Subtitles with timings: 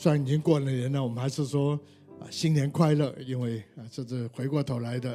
[0.00, 1.78] 虽然已经过了年了，我们还是说
[2.18, 3.14] 啊，新年快乐！
[3.20, 5.12] 因为啊，这是回过头来的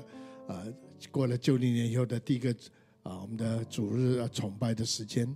[0.48, 0.64] 啊，
[1.10, 2.56] 过了旧历年以后的第一个
[3.02, 5.28] 啊，我们的主日啊崇拜的时间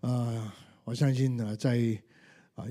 [0.00, 0.52] 啊，
[0.82, 1.96] 我相信呢，在
[2.56, 2.66] 啊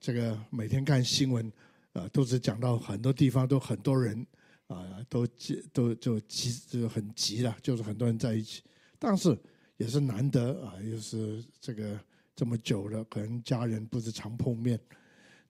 [0.00, 1.52] 这个每天看新闻
[1.92, 4.26] 啊，都是讲到很多地方都很多人
[4.66, 8.64] 啊，都急都就急就很急了，就是很多人在一起，
[8.98, 9.38] 但是
[9.76, 11.96] 也是难得啊，又是这个
[12.34, 14.76] 这么久了，可能家人不是常碰面。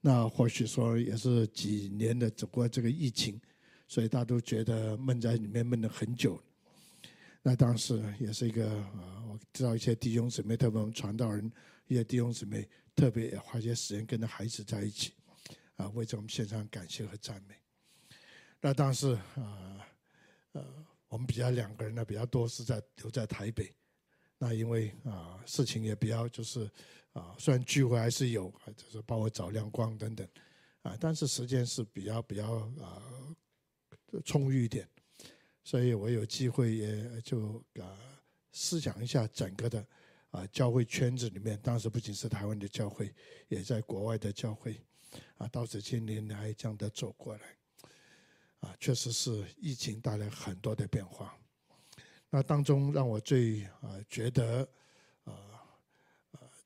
[0.03, 3.39] 那或许说也是几年的走过这个疫情，
[3.87, 6.41] 所以大家都觉得闷在里面闷了很久。
[7.43, 8.67] 那当时也是一个，
[9.29, 11.51] 我知道一些弟兄姊妹，特别我们传道人
[11.85, 15.13] 一些弟兄姊妹，特别也花些时间跟着孩子在一起，
[15.75, 17.53] 啊，为这我们献上感谢和赞美。
[18.59, 19.85] 那当时啊，
[20.53, 20.65] 呃，
[21.09, 23.71] 我们比较两个人呢比较多是在留在台北，
[24.39, 26.67] 那因为啊事情也比较就是。
[27.13, 30.25] 啊，虽然聚会还是有，就是帮我找亮光等等，
[30.81, 33.03] 啊，但是时间是比较比较啊
[34.23, 34.87] 充裕一点，
[35.61, 37.99] 所以我有机会也就啊
[38.53, 39.85] 思想一下整个的
[40.29, 43.13] 啊教会圈子里面，当时不仅是台湾的教会，
[43.49, 44.81] 也在国外的教会，
[45.35, 47.41] 啊，到这些年来这样的走过来，
[48.61, 51.37] 啊，确实是疫情带来很多的变化，
[52.29, 54.65] 那当中让我最啊觉得。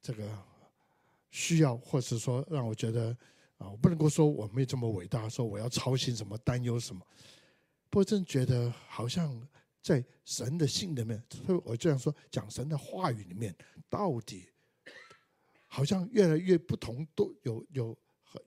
[0.06, 0.38] 这个
[1.32, 3.10] 需要，或是说让我觉得
[3.58, 7.04] 啊，我不能够说我没这么伟大，说我要操心什么、担忧什么。
[7.90, 9.36] 不过真觉得好像
[9.82, 11.20] 在神的信里面，
[11.64, 13.56] 我这样说，讲神的话语里面，
[13.90, 14.48] 到底
[15.66, 17.98] 好像越来越不同，都有有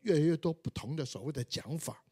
[0.02, 2.04] 越来越多不同的所谓的讲法。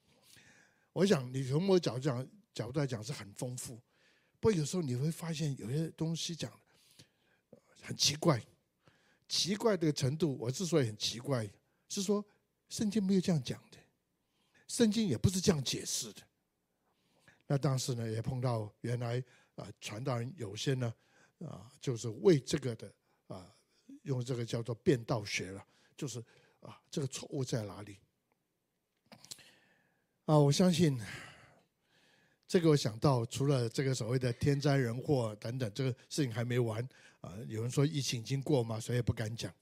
[0.92, 3.76] 我想你从我角度讲角度来讲是很丰富，
[4.40, 6.50] 不过有时候你会发现有些东西讲
[7.80, 8.42] 很奇怪。
[9.28, 11.48] 奇怪的程度，我之所以很奇怪，
[11.88, 12.24] 是说
[12.68, 13.78] 圣经没有这样讲的，
[14.68, 16.22] 圣经也不是这样解释的。
[17.46, 19.22] 那当时呢，也碰到原来
[19.54, 20.92] 啊传道人有些呢
[21.40, 22.92] 啊，就是为这个的
[23.28, 23.54] 啊，
[24.02, 25.64] 用这个叫做变道学了，
[25.96, 26.18] 就是
[26.60, 27.98] 啊这个错误在哪里？
[30.24, 31.00] 啊，我相信
[32.48, 36.86] 这个，我想到除了这个所谓的天灾人祸等等，这个事情还没完。
[37.20, 39.52] 啊，有人说疫情已经过嘛，谁也不敢讲。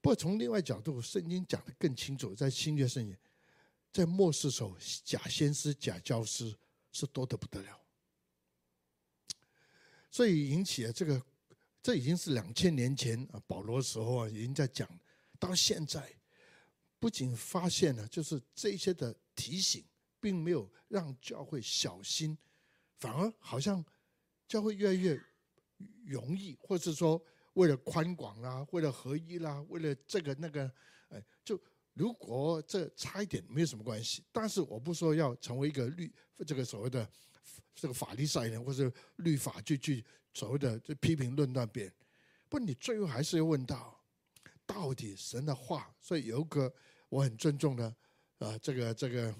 [0.00, 3.16] 不过从另外角度，圣经讲的更清楚，在新约圣经，
[3.92, 4.74] 在末世时候，
[5.04, 6.54] 假先师、假教师
[6.92, 7.80] 是多得不得了。
[10.10, 11.22] 所以引起了这个，
[11.82, 14.88] 这已经是两千年前啊，保罗时候啊，已经在讲。
[15.40, 16.10] 到现在，
[16.98, 19.84] 不仅发现了，就是这些的提醒，
[20.20, 22.36] 并没有让教会小心，
[22.98, 23.84] 反而好像
[24.46, 25.20] 教会越来越。
[26.04, 30.68] 容易，或者是说为了宽广啦，为了合一啦，为了这个那个，
[31.10, 31.60] 哎，就
[31.92, 34.24] 如果这差一点没有什么关系。
[34.32, 36.12] 但是我不说要成为一个律
[36.44, 37.08] 这个所谓的
[37.76, 40.04] 这个法律赛人，或者律法去去
[40.34, 41.92] 所谓的就批评论断别人。
[42.48, 44.02] 不，你最后还是要问到，
[44.66, 45.94] 到底神的话。
[46.00, 46.74] 所以有一个
[47.08, 47.94] 我很尊重的
[48.38, 49.32] 啊、这个这个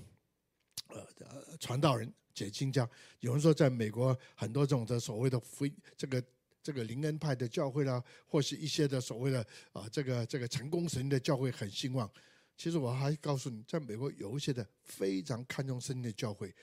[0.89, 2.13] 呃呃传道人。
[2.35, 2.89] 解经家，
[3.19, 6.25] 有人说，在美国很多这种的所谓的非这个
[6.63, 12.09] 这个灵恩派的教会啦，或是一些的所谓的啊这个这个成功神的教会很兴旺。
[12.57, 16.55] 其实我还告诉你，在美国有一些的非常看重圣经的教会，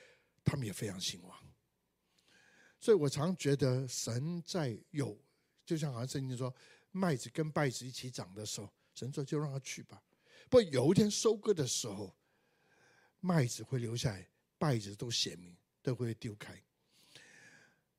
[0.46, 1.38] 他们也非常兴旺。
[2.80, 5.20] 所以我常觉得神在有，
[5.66, 6.56] 就像好像圣经说，
[6.92, 10.02] 麦子跟稗子一起长的时候，神说就让他去吧。
[10.50, 12.16] 不有一天收割的时候，
[13.26, 14.28] 麦子会留下来，
[14.60, 15.56] 稗子都显明。
[15.86, 16.60] 都会丢开，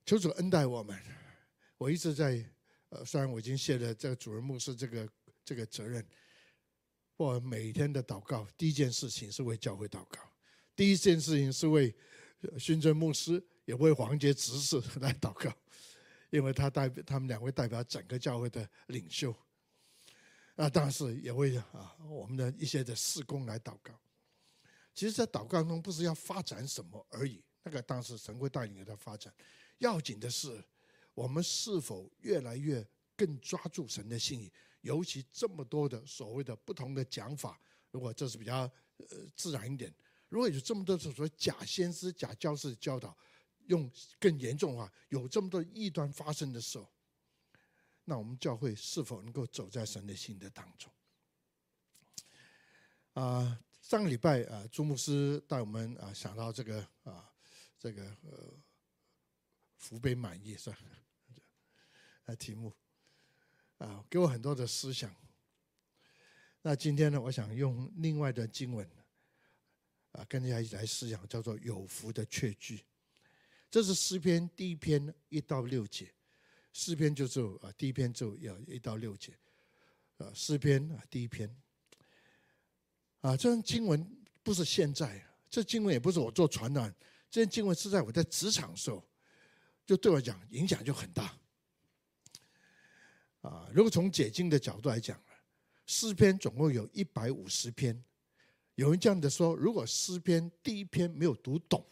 [0.05, 1.01] 求主恩待我们。
[1.79, 2.45] 我一直在，
[2.89, 5.09] 呃，虽然我已经卸了这个主任牧师这个
[5.45, 6.05] 这个责任，
[7.17, 10.19] 我每天的祷告，第一件事情是为教会祷告，
[10.75, 11.95] 第一件事情是为
[12.59, 15.57] 勋尊牧师，也为黄杰执事来祷告，
[16.31, 19.33] 因为他代表他们两位代表整个教会的领袖。
[20.57, 23.97] 啊，当时也为啊我们的一些的事工来祷告。
[24.97, 27.45] 其实，在祷告中，不是要发展什么而已。
[27.63, 29.31] 那个当时神会带领给他发展，
[29.77, 30.65] 要紧的是
[31.13, 32.83] 我们是否越来越
[33.15, 34.51] 更抓住神的心意，
[34.81, 37.61] 尤其这么多的所谓的不同的讲法，
[37.91, 38.61] 如果这是比较
[38.97, 39.95] 呃自然一点，
[40.31, 43.15] 如果有这么多所谓假先知、假教师教导，
[43.67, 46.91] 用更严重的话，有这么多异端发生的时候，
[48.05, 50.91] 那我们教会是否能够走在神的心的当中？
[53.13, 57.33] 啊，上个礼拜啊，朱牧师带我们啊想到这个啊。
[57.79, 58.53] 这个呃，
[59.77, 60.79] 福杯满溢是吧？
[62.25, 62.73] 啊，题目
[63.79, 65.15] 啊，给我很多的思想。
[66.63, 68.85] 那今天呢，我想用另外的经文
[70.11, 72.85] 啊，跟大家一起来思想，叫做“有福的确据”。
[73.71, 76.13] 这是诗篇第一篇一到六节，
[76.73, 79.39] 诗篇就是啊，第一篇就要一到六节，
[80.17, 81.55] 啊，诗篇啊，第一篇。
[83.21, 84.05] 啊，这段经文
[84.43, 86.89] 不是现在，这经文也不是我做传道，
[87.31, 89.05] 这段经文是在我在职场的时候，
[89.85, 91.37] 就对我讲影响就很大。
[93.41, 95.21] 啊，如果从解经的角度来讲，
[95.87, 98.01] 诗篇总共有一百五十篇，
[98.75, 101.85] 有人这样的说，如果诗篇第一篇没有读懂，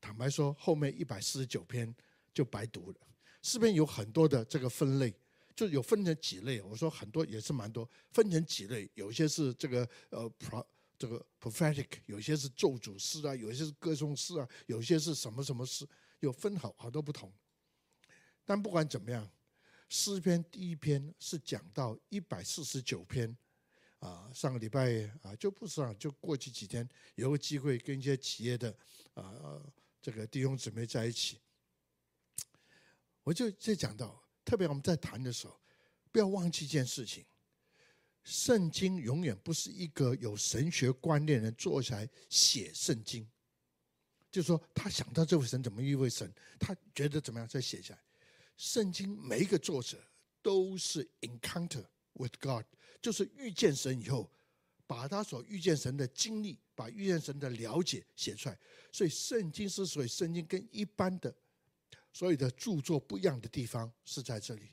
[0.00, 1.94] 坦白说，后面一百四十九篇
[2.32, 2.96] 就白读了。
[3.42, 5.14] 诗篇有很多的这个分类。
[5.54, 10.64] 就有分成几类，我说很多也是蛮多，分成几类，有些是这个呃 pro
[10.98, 15.86] 这个 prophetic，有些是咒诅诗啊，有些是歌颂诗啊，有些是什么什么诗，
[16.20, 17.32] 有分好好多不同。
[18.44, 19.30] 但不管怎么样，
[19.88, 23.36] 诗篇第一篇是讲到一百四十九篇
[23.98, 28.76] 啊，上个礼拜啊就不知道，就过去几天有个机会跟一些企业的
[29.14, 29.62] 啊
[30.02, 31.38] 这个弟兄姊妹在一起，
[33.22, 34.19] 我就就讲到。
[34.44, 35.60] 特别我们在谈的时候，
[36.10, 37.24] 不要忘记一件事情：
[38.24, 43.28] 圣经永远不是一个有神学观念的人坐下来写圣经，
[44.30, 48.00] 就是说他想到这位神怎么一位神，他觉得怎么样再写下来。
[48.56, 50.02] 圣经每一个作者
[50.42, 51.84] 都是 encounter
[52.14, 52.64] with God，
[53.00, 54.30] 就是遇见神以后，
[54.86, 58.58] 把他所遇见神的经历，把遇见神的了解写出来。
[58.90, 61.34] 所以圣经之所以圣经跟一般的。
[62.12, 64.72] 所有的著作不一样的地方是在这里，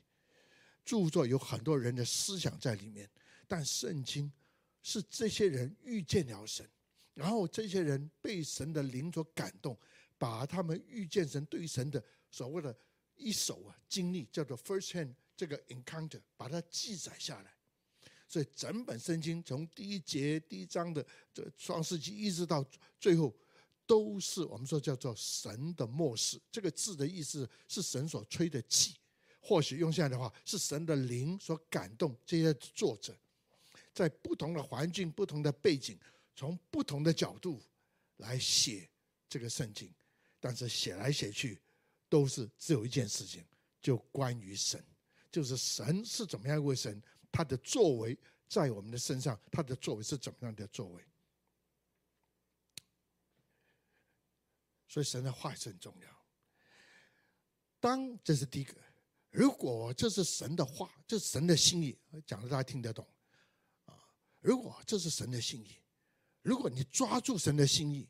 [0.84, 3.08] 著作有很多人的思想在里面，
[3.46, 4.30] 但圣经
[4.82, 6.68] 是这些人遇见了神，
[7.14, 9.78] 然后这些人被神的灵所感动，
[10.18, 12.76] 把他们遇见神对神的所谓的
[13.14, 17.54] 一手啊经历，叫做 first hand 这个 encounter，把它记载下来。
[18.26, 22.68] 所以整本圣经从第一节第一章的这创世纪一直到
[22.98, 23.32] 最后。
[23.88, 28.94] 都是我们说叫做神的默示，这个字的意思是神所吹的气，
[29.40, 33.16] 或许用现在的话是神的灵所感动这些作者，
[33.94, 35.98] 在不同的环境、不同的背景，
[36.36, 37.58] 从不同的角度
[38.18, 38.86] 来写
[39.26, 39.90] 这个圣经，
[40.38, 41.58] 但是写来写去
[42.10, 43.42] 都是只有一件事情，
[43.80, 44.84] 就关于神，
[45.32, 47.02] 就是神是怎么样一位神，
[47.32, 51.02] 他的作为在我们的身上，他的作为是怎么样的作为。
[54.88, 56.08] 所以神的话是很重要。
[57.78, 58.74] 当这是第一个，
[59.30, 61.96] 如果这是神的话，这是神的心意，
[62.26, 63.06] 讲的大家听得懂
[63.84, 63.94] 啊。
[64.40, 65.76] 如果这是神的心意，
[66.42, 68.08] 如果你抓住神的心意，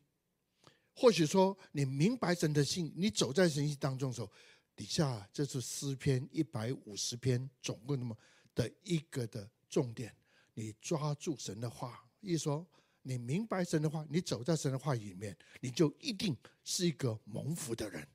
[0.95, 4.33] 或许说你明白神的心，你走在神意当中的时候，
[4.75, 8.17] 底下这是诗篇一百五十篇总共那么
[8.55, 10.17] 的一个的重点，
[10.55, 12.67] 你抓住神的话，一说。
[13.09, 18.07] 你明白神的话，你走在神的话里面，你就一定是一个蒙福的人。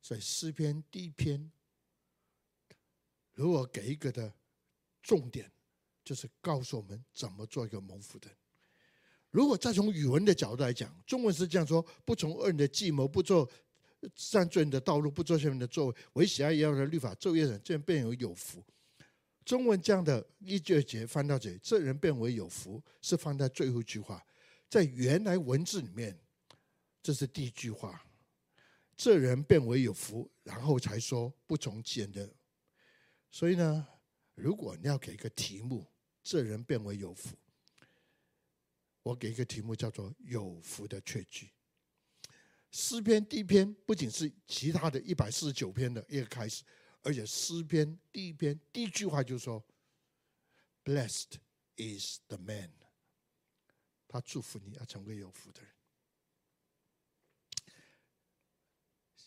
[0.00, 1.52] 所以诗篇第一篇，
[3.34, 4.32] 如果给一个的
[5.02, 5.52] 重点，
[6.02, 8.30] 就是告诉我们怎么做一个蒙福的。
[9.28, 13.46] 如果再从语文的角度来讲，中文是这样说：不从恶人的计谋，不做
[14.32, 18.64] 犯罪人的道路，不做邪人的作为，惟喜爱耶和华的律法，昼夜人，这样便有有福。
[19.44, 24.24] 中文这样的一句节翻到这里，这人变为有福，是放在最后一句话。
[24.68, 26.16] 在原来文字里面，
[27.02, 28.04] 这是第一句话，
[28.96, 32.32] 这人变为有福，然后才说不从己的。
[33.30, 33.86] 所以呢，
[34.34, 35.84] 如果你要给一个题目，
[36.22, 37.36] 这人变为有福，
[39.02, 41.50] 我给一个题目叫做有福的确据。
[42.70, 46.62] 诗篇第一篇不仅是其他的一百四十九篇的一个开始。
[47.02, 49.64] 而且诗篇第一篇第一句话就是说
[50.84, 51.38] ，“Blessed
[51.76, 52.70] is the man”，
[54.06, 55.70] 他祝福你要成为有福的人。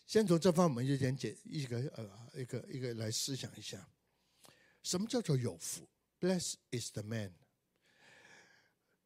[0.06, 3.84] 先从这方面就先解一个呃一个一个来思想一下，
[4.84, 5.88] 什么叫做有福
[6.20, 7.32] ？“Blessed is the man”，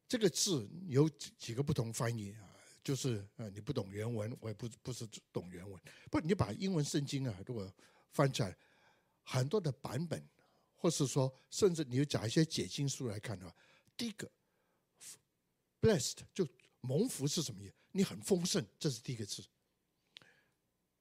[0.07, 2.55] 这个字有几几个不同翻译啊？
[2.83, 7.73] 就是呃你不懂原文，我也不不是懂原文，不你把英文圣经啊如果。
[8.11, 8.55] 翻出来
[9.23, 10.27] 很多的版本，
[10.75, 13.55] 或是说，甚至你有讲一些解经书来看的话，
[13.95, 14.29] 第一个
[15.81, 16.47] blessed 就
[16.81, 17.73] 蒙福是什么意思？
[17.91, 19.43] 你很丰盛，这是第一个字。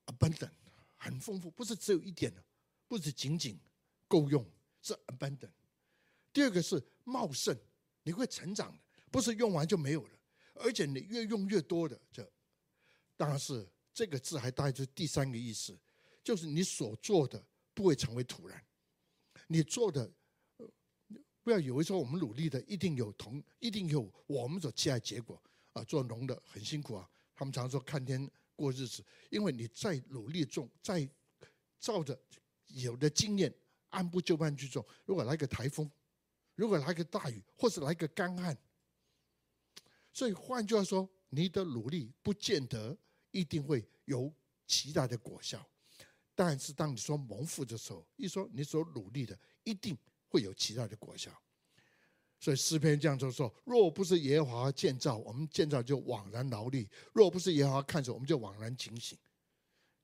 [0.07, 0.50] abundant
[0.97, 2.43] 很丰富，不是只有一点的，
[2.87, 3.61] 不是仅仅
[4.07, 4.45] 够用，
[4.83, 5.53] 是 abundant。
[6.33, 7.57] 第二个是茂盛，
[8.03, 10.19] 你会成长的，不是用完就没有了，
[10.55, 12.31] 而且你越用越多的，这
[13.17, 15.79] 当然是这个字还带着第三个意思。
[16.28, 17.42] 就是你所做的
[17.73, 18.62] 不会成为突然，
[19.47, 20.12] 你做的
[21.42, 25.42] 不要以为说我们努力的一定有同，一定有我们所期待结果
[25.73, 25.82] 啊！
[25.85, 31.08] 做农的很辛苦啊，他们常说看天过日子，因为你在努力种，在
[31.80, 32.20] 照着
[32.66, 33.50] 有的经验
[33.88, 35.90] 按部就班去种，如果来个台风，
[36.56, 38.54] 如果来个大雨，或是来个干旱，
[40.12, 42.94] 所以换句话说，你的努力不见得
[43.30, 44.30] 一定会有
[44.66, 45.66] 期待的果效。
[46.38, 51.37] 但是当你说蒙福的时候，一说你所努力的一定会有其他的果效。
[52.38, 59.18] 所以诗篇这样就说：若不是耶和华建造，我们建造就枉然劳力；若不是耶和华看守，我们就枉然警醒。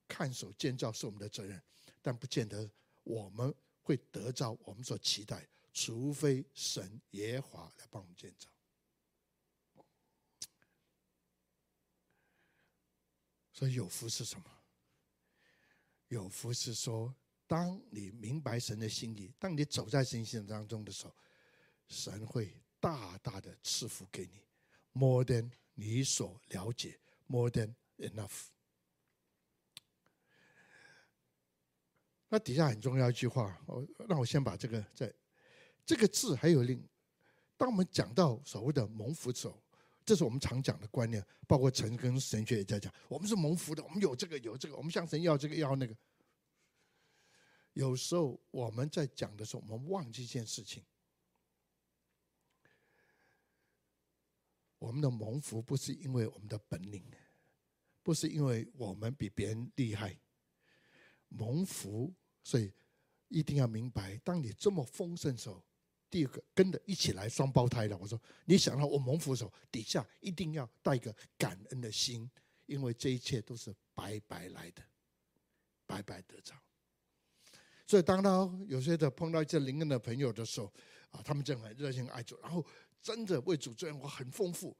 [0.08, 1.62] 看守建造是我们的责任，
[2.02, 2.68] 但不见得
[3.04, 8.48] 我们会得到我们所期待，除非神耶和华来帮我们建造。
[13.52, 14.44] 所以有福是什么？
[16.14, 17.12] 有福是说，
[17.44, 21.14] 当你明白神的心意，当你走在神心当中的时候，
[21.88, 24.40] 神会大大的赐福给你
[24.92, 28.44] ，more than 你所了解，more than enough。
[32.28, 35.12] 那底下很重要一句话，我让我先把这个在
[35.85, 36.88] 这个字还有另，
[37.56, 39.61] 当我们讲到所谓的蒙福的时候，
[40.06, 45.96] 这是我们常讲的观念，包括神跟神学也在讲，我们是蒙福的，我们有这个有这个，我们向神要这个要那个。
[47.73, 50.84] 有时候我们在讲的时候，我们忘记一件事情：
[54.78, 57.02] 我们的蒙福不是因为我们的本领，
[58.02, 60.16] 不是因为我们比别人厉害。
[61.28, 62.70] 蒙福，所以
[63.28, 65.64] 一定要明白，当你这么丰盛的时候。
[66.14, 72.30] 第二个跟着一起来双胞胎的，我说你想到我蒙福的时候，底下一定要带个感恩的心，
[72.66, 74.83] 因为这一切都是白白来的，
[75.87, 76.54] 白白得着。
[77.85, 80.73] 所以当他有些的碰到一些灵恩的朋友的时候，
[81.11, 82.64] 啊，他们就很热心爱主，然后
[83.02, 84.76] 真的为主做我很丰富。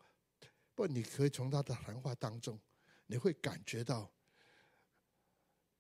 [0.77, 2.57] 不，你可以从他的谈话当中，
[3.07, 4.09] 你会感觉到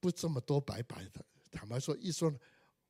[0.00, 1.24] 不这么多白白的。
[1.52, 2.34] 坦白说，一说。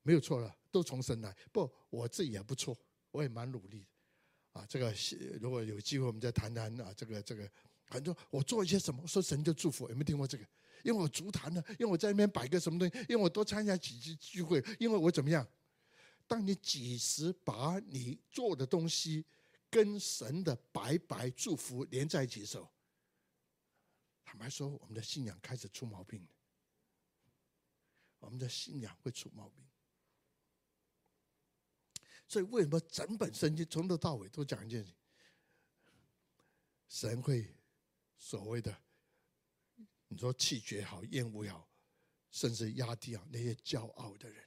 [0.04, 1.36] 没有错了，都从神来。
[1.50, 2.78] 不，我自己也不错，
[3.10, 4.60] 我也蛮努力的。
[4.60, 4.94] 啊，这个
[5.40, 6.94] 如果有机会，我们再谈谈啊。
[6.96, 7.50] 这个这个，
[7.88, 9.88] 很多我做一些什么，说神就祝福。
[9.88, 10.46] 有没有听过这个？
[10.84, 15.44] 因为我足坛呢，因为我在那边摆个什么东西，因为我多参加几次聚会，因为我怎么样？
[16.26, 19.24] 当你几时把你做的东西
[19.70, 22.70] 跟神的白白祝福连在一起的时候，
[24.22, 26.26] 坦白说，我们的信仰开始出毛病。
[28.20, 29.64] 我们的信仰会出毛病。
[32.34, 34.92] 所以，为什么整本圣经从头到尾都讲一件事？
[36.88, 37.54] 神会
[38.16, 38.76] 所谓的，
[40.08, 41.70] 你说气绝好，厌恶也好，
[42.32, 44.44] 甚至压低啊那些骄傲的人。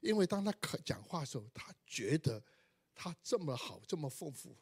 [0.00, 2.42] 因为当他可讲话的时候，他觉得
[2.94, 4.56] 他这么好，这么丰富。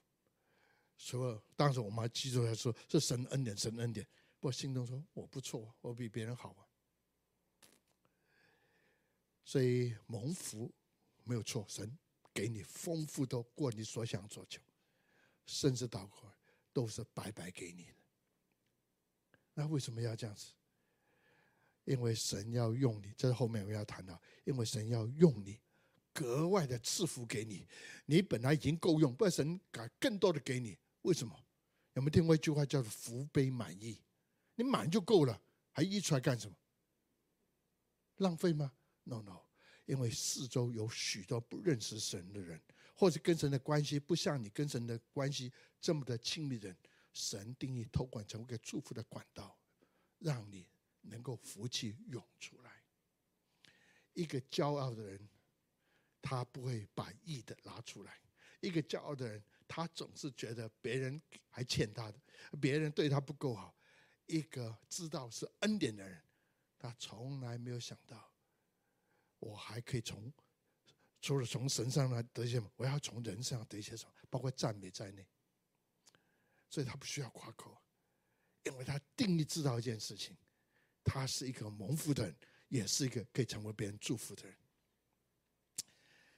[0.96, 4.04] 所以当时我们还记住他说：“是神恩典，神恩典。”
[4.40, 6.66] 不过心中说：“我不错，我比别人好啊。”
[9.44, 10.74] 所以蒙福。
[11.24, 11.98] 没有错，神
[12.32, 14.60] 给你丰富的过你所想所求，
[15.46, 16.32] 甚至祷告
[16.72, 17.94] 都是白白给你的。
[19.54, 20.52] 那为什么要这样子？
[21.84, 24.20] 因为神要用你，这是后面我要谈到。
[24.44, 25.60] 因为神要用你，
[26.12, 27.66] 格外的赐福给你。
[28.06, 30.78] 你本来已经够用，不然神敢更多的给你。
[31.02, 31.36] 为什么？
[31.94, 34.00] 有没有听过一句话叫做“福杯满溢”？
[34.54, 36.56] 你满就够了，还溢出来干什么？
[38.16, 39.42] 浪费吗？No No。
[39.86, 42.60] 因为四周有许多不认识神的人，
[42.94, 46.76] 或者跟神的关系不像你跟神的关系这么的亲密的人，
[47.12, 49.58] 神定义托管成为一个祝福的管道，
[50.18, 50.68] 让你
[51.00, 52.70] 能够福气涌出来。
[54.14, 55.28] 一个骄傲的人，
[56.20, 58.12] 他不会把义的拿出来；
[58.60, 62.20] 一个骄傲的人，他总是觉得别人还欠他的，
[62.60, 63.74] 别人对他不够好。
[64.26, 66.22] 一个知道是恩典的人，
[66.78, 68.31] 他从来没有想到。
[69.42, 70.32] 我还可以从
[71.20, 75.26] 除了从神上来得一些，我要从人身上得一些什么，包括赞美在内。
[76.70, 77.76] 所以他不需要夸口，
[78.62, 80.36] 因为他定义知道一件事情，
[81.04, 82.36] 他是一个蒙福的人，
[82.68, 84.56] 也是一个可以成为别人祝福的人。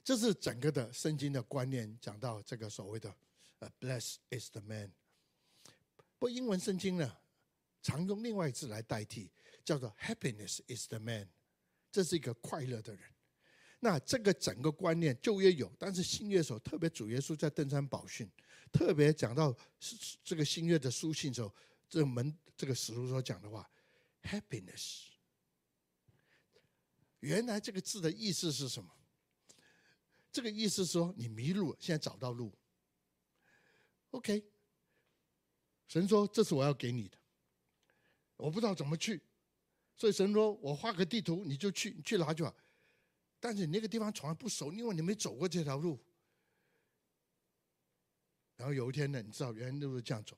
[0.03, 3.15] 这是整个的圣经的观念，讲到这个所谓的
[3.59, 4.93] 呃，bless is the man”。
[6.19, 7.19] 不，英文圣经呢，
[7.83, 9.31] 常用另外一个字来代替，
[9.65, 11.29] 叫做 “happiness is the man”。
[11.95, 13.03] 这是一个快乐的人，
[13.79, 18.29] 那这个整个观念旧约有，但是新约的时候，特别主耶稣在登山宝训，
[18.73, 19.57] 特别讲到
[20.25, 21.55] 这个新约的书信时候，
[21.89, 23.71] 这门这个使徒所讲的话
[24.25, 25.05] ，happiness，
[27.21, 28.91] 原来这个字的意思是什么？
[30.33, 32.53] 这个意思说你迷路，现在找到路。
[34.11, 34.43] OK，
[35.87, 37.17] 神说这是我要给你的，
[38.37, 39.23] 我不知道怎么去，
[39.97, 42.55] 所以神说我画个地图，你就去，你去哪就好。
[43.39, 45.99] 但是你那个地方从来不熟，因为你没走过这条路。
[48.57, 50.37] 然后有一天呢，你知道原来路是这样走，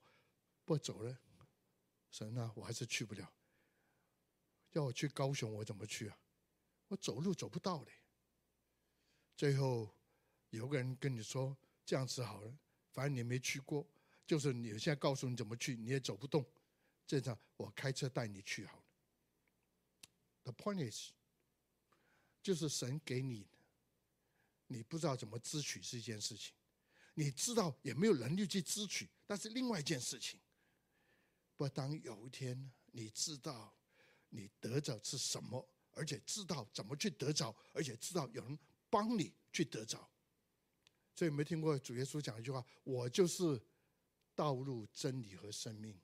[0.64, 1.18] 不走了，
[2.10, 3.32] 神啊，我还是去不了。
[4.70, 6.18] 叫我去高雄，我怎么去啊？
[6.88, 7.92] 我走路走不到的。
[9.36, 9.88] 最后
[10.50, 12.58] 有个人跟你说这样子好了，
[12.92, 13.86] 反正你没去过，
[14.26, 16.44] 就是你现在告诉你怎么去，你也走不动。
[17.06, 18.85] 这样我开车带你去好了。
[20.46, 21.10] The point is。
[22.42, 23.44] 就是神给你，
[24.68, 26.54] 你不知道怎么支取是一件事情，
[27.14, 30.38] 你知道也没有能力去支取，但是另外一件事情。
[31.56, 33.76] 不，当有一天你知道
[34.28, 38.56] 你得着是什么，而且知道怎么去得着，而且知道有人
[38.88, 40.08] 帮你去得着。
[41.16, 43.60] 所以没听过主耶稣讲一句话：“我就是
[44.36, 46.00] 道路、真理和生命。”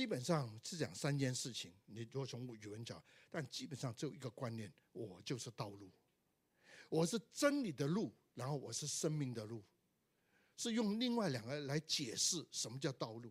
[0.00, 5.92] 基本上是讲三件事情，你如果从语文讲，但基本上只有一个观念：我就是道路，
[6.88, 9.62] 我是真理的路，然后我是生命的路，
[10.56, 13.30] 是用另外两个来解释什么叫道路。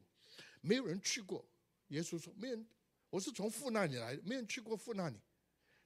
[0.62, 1.44] 没有人去过，
[1.88, 2.64] 耶稣说：“没人，
[3.10, 5.20] 我是从父那里来的，没人去过父那里，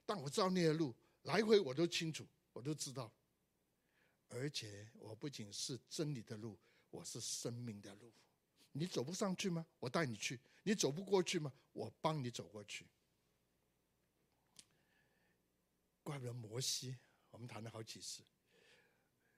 [0.04, 3.10] 但我知道那些路，来回我都清楚，我都知道。
[4.28, 6.58] 而且我不仅是真理的路，
[6.90, 8.12] 我是生命的路。”
[8.76, 9.64] 你走不上去吗？
[9.78, 10.40] 我带你去。
[10.64, 11.52] 你走不过去吗？
[11.72, 12.84] 我帮你走过去。
[16.02, 16.96] 怪不得摩西，
[17.30, 18.24] 我们谈了好几次。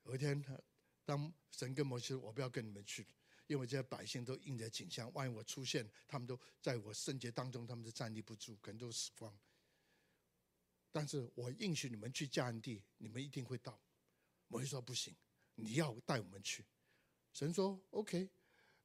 [0.04, 0.42] 有一天，
[1.04, 3.06] 当神跟摩西说：“我不要跟你们去，
[3.46, 9.38] 因为这些百姓都印着景象，万一我出现，他们都在我圣洁当中，他们都站立不住，可能都死光。
[10.90, 13.78] 但是我应许你们去迦南地，你们一定会到。”
[14.48, 15.14] 摩西说：“不行，
[15.56, 16.64] 你要带我们去。”
[17.34, 18.30] 神说：“OK。”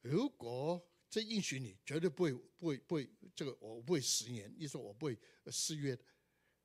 [0.02, 4.54] 如果这应许你，绝对不会不会不会这个，我不会食言。
[4.58, 5.20] 你说我不会
[5.52, 6.04] 失约的，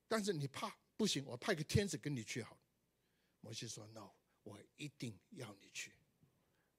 [0.07, 2.57] 但是你怕不行，我派个天使跟你去好。
[3.41, 4.11] 摩西说：“No，
[4.43, 5.93] 我一定要你去，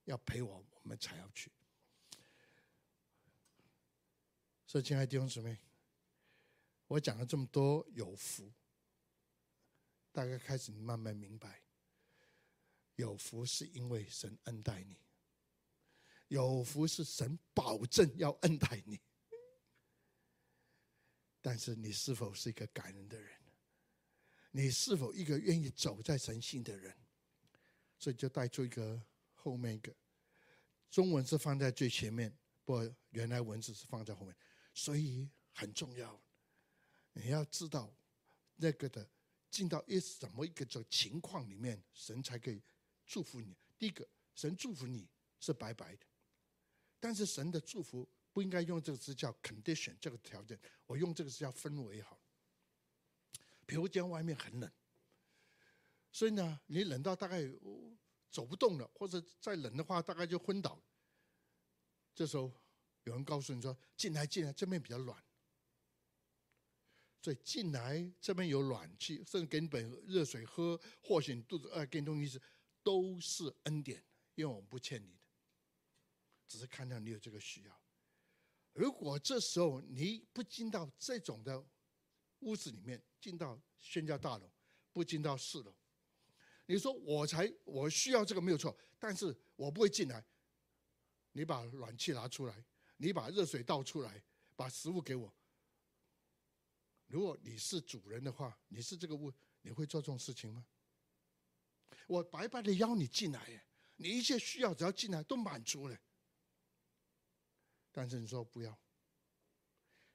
[0.04, 1.52] 要陪我，我们才要去。”
[4.66, 5.58] 所以，亲爱的弟兄姊妹，
[6.88, 8.52] 我讲了这么多有福，
[10.10, 11.62] 大概开始你慢慢明白，
[12.96, 14.98] 有福是因为神恩待你。
[16.28, 19.00] 有福是神保证要恩待你，
[21.40, 23.36] 但是你是否是一个感恩的人？
[24.50, 26.96] 你是否一个愿意走在神性的人？
[27.98, 29.02] 所以就带出一个
[29.34, 29.94] 后面一个，
[30.90, 32.32] 中文是放在最前面，
[32.64, 32.74] 不
[33.10, 34.34] 原来文字是放在后面，
[34.72, 36.22] 所以很重要。
[37.12, 37.92] 你要知道
[38.54, 39.08] 那个的
[39.50, 42.62] 进到一什么一个情况里面，神才可以
[43.06, 43.56] 祝福你。
[43.78, 45.08] 第一个，神祝福你
[45.40, 46.06] 是白白的。
[47.00, 52.20] 但是神的祝福不应该用这个词叫 condition 这个条件，我用这个词叫氛围好。
[53.66, 54.70] 比如今天外面很冷，
[56.10, 57.42] 所以呢，你冷到大概
[58.30, 60.80] 走不动了，或者再冷的话，大概就昏倒。
[62.14, 62.52] 这时候
[63.04, 65.22] 有人告诉你说：“进来，进来，这边比较暖。”
[67.20, 72.40] 所以进来这边有暖气，甚至给你杯热水喝，或许你肚子饿，给你东西吃，
[72.82, 74.02] 都是恩典，
[74.34, 75.17] 因为我们不欠你。
[76.48, 77.80] 只是看到你有这个需要。
[78.72, 81.64] 如果这时候你不进到这种的
[82.40, 84.50] 屋子里面，进到宣教大楼，
[84.92, 85.74] 不进到四楼，
[86.66, 90.24] 你说我才我需要这个没有错，但是我不会进来。
[91.32, 92.64] 你把暖气拿出来，
[92.96, 94.22] 你把热水倒出来，
[94.56, 95.32] 把食物给我。
[97.06, 99.32] 如果你是主人的话，你是这个屋，
[99.62, 100.66] 你会做这种事情吗？
[102.06, 103.64] 我白白的邀你进来耶，
[103.96, 106.00] 你一切需要只要进来都满足了。
[107.90, 108.78] 但是你说不要，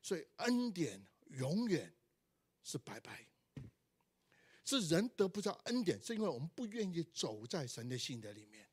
[0.02, 1.94] 所以恩典永远
[2.64, 3.28] 是白白，
[4.64, 8.70] 是人得不到恩典，是因为我们不愿意走在神的信的里面。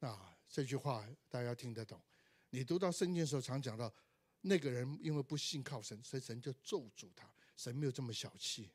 [0.00, 2.00] 啊，这句话大家听得懂。
[2.50, 3.92] 你读到圣经的时候，常讲到
[4.42, 7.28] 那个人因为不信靠神，所以神就咒诅他。
[7.56, 8.70] 神没有这么小气，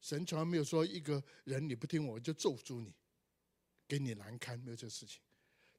[0.00, 2.94] 神从来没有说一个人你不听我就咒诅你，
[3.88, 5.22] 给你难堪，没有这个事情。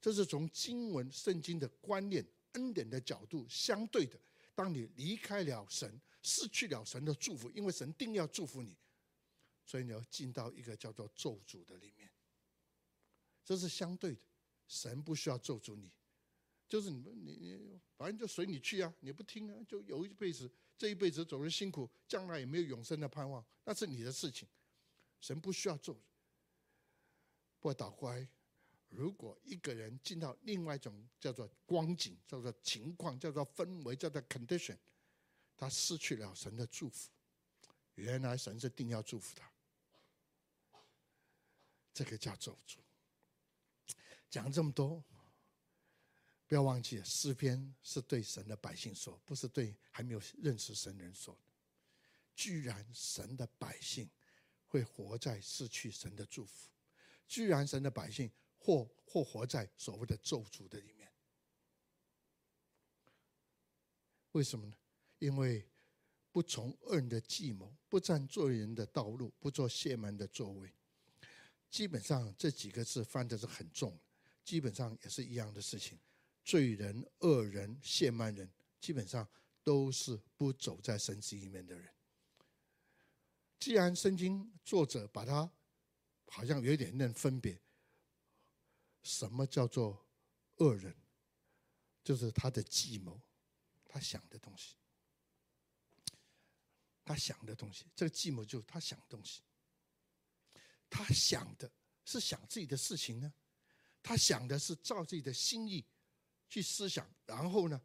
[0.03, 4.19] 这是从经文圣经的观念、恩典的角度相对的。
[4.53, 8.75] 当你离开了神，失去了神的祝福，因为神定要祝福你，
[9.63, 12.11] 所以你要进到一个叫做咒诅的里面。
[13.45, 14.19] 这是相对的，
[14.67, 15.89] 神不需要咒诅你，
[16.67, 24.45] 就是你们你你反正就随你去啊，你不听啊，就有一辈子这一辈子走得辛苦，将来也没有永生的盼望，那是你的事情。
[25.21, 25.97] 神不需要咒。
[27.61, 28.27] 不倒过来，
[28.95, 34.77] 如果一个人进到另外一种叫做光景、叫做情况、叫做氛围、叫做 condition，
[35.57, 37.09] 他失去了神的祝福。
[37.95, 39.51] 原来神是定要祝福他，
[41.93, 42.77] 这个叫咒诅。
[44.29, 45.03] 讲这么多，
[46.47, 51.37] 不要忘记，诗篇是对神的百姓说，不是对还没有认识神人说。
[52.35, 54.09] 居然神的百姓
[54.65, 56.69] 会活在失去神的祝福，
[57.27, 58.31] 居然神的百姓
[58.63, 61.11] 或或活在所谓的咒诅的里面。
[64.31, 64.73] 为什么呢？
[65.19, 65.67] 因为
[66.31, 70.73] 不从恶人的计谋，不占罪人的道路，不做亵慢的座位。
[71.69, 73.99] 基本上这几个字翻的是很重，
[74.45, 75.99] 基本上也是一样的事情。
[76.43, 78.49] 罪人、恶人、亵慢人，
[78.79, 79.27] 基本上
[79.61, 81.93] 都是不走在神旨里面的人。
[83.59, 85.49] 既然圣经作者把它
[86.27, 87.61] 好像有点那分别，
[89.03, 90.05] 什么叫做
[90.57, 90.95] 恶人？
[92.03, 93.21] 就是他的计谋，
[93.85, 94.75] 他想的东西，
[97.05, 99.41] 他想的东西，这个计谋就是他想的东西。
[100.89, 101.71] 他想的
[102.05, 103.33] 是想自己的事情呢？
[104.01, 105.85] 他想的是照自己的心意
[106.49, 107.81] 去思想，然后呢，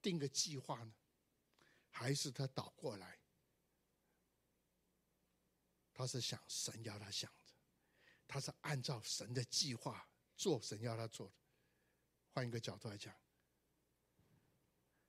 [0.00, 0.94] 定个计划呢？
[1.90, 3.20] 还是他倒过来？
[5.92, 7.30] 他是想神要他想，
[8.34, 11.34] 他是按照神的计划做神要他做的。
[12.32, 13.14] 换一个角度来讲，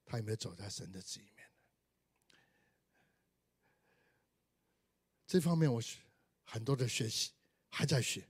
[0.05, 2.37] 他有没有走在神的旨里面呢？
[5.25, 6.01] 这方面我学
[6.43, 7.31] 很多的学习，
[7.71, 8.29] 还在学。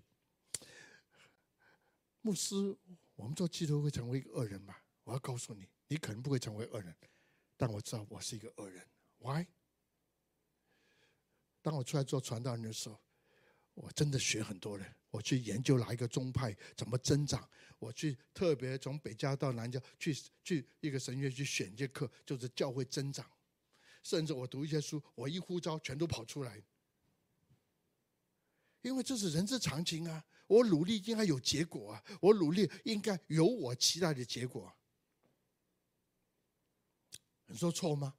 [2.21, 2.55] 牧师，
[3.15, 4.77] 我们做基督会成为一个恶人吗？
[5.03, 6.95] 我要告诉你，你可能不会成为恶人，
[7.57, 8.87] 但我知道我是一个恶人。
[9.17, 9.45] Why？
[11.61, 12.97] 当我出来做传道人的时候，
[13.75, 14.93] 我真的学很多人。
[15.11, 23.25] 我去研究哪一个宗派怎么增长，我去特别从北郊到南郊去去一个神学去选一节课，就是教会增长。
[24.03, 26.61] 甚至我读一些书，我一呼召全都跑出来，
[28.81, 30.25] 因为这是人之常情啊。
[30.47, 34.75] 我努力应该有结果啊，我努力应该有我期待的结果。
[37.45, 38.15] 你说错吗？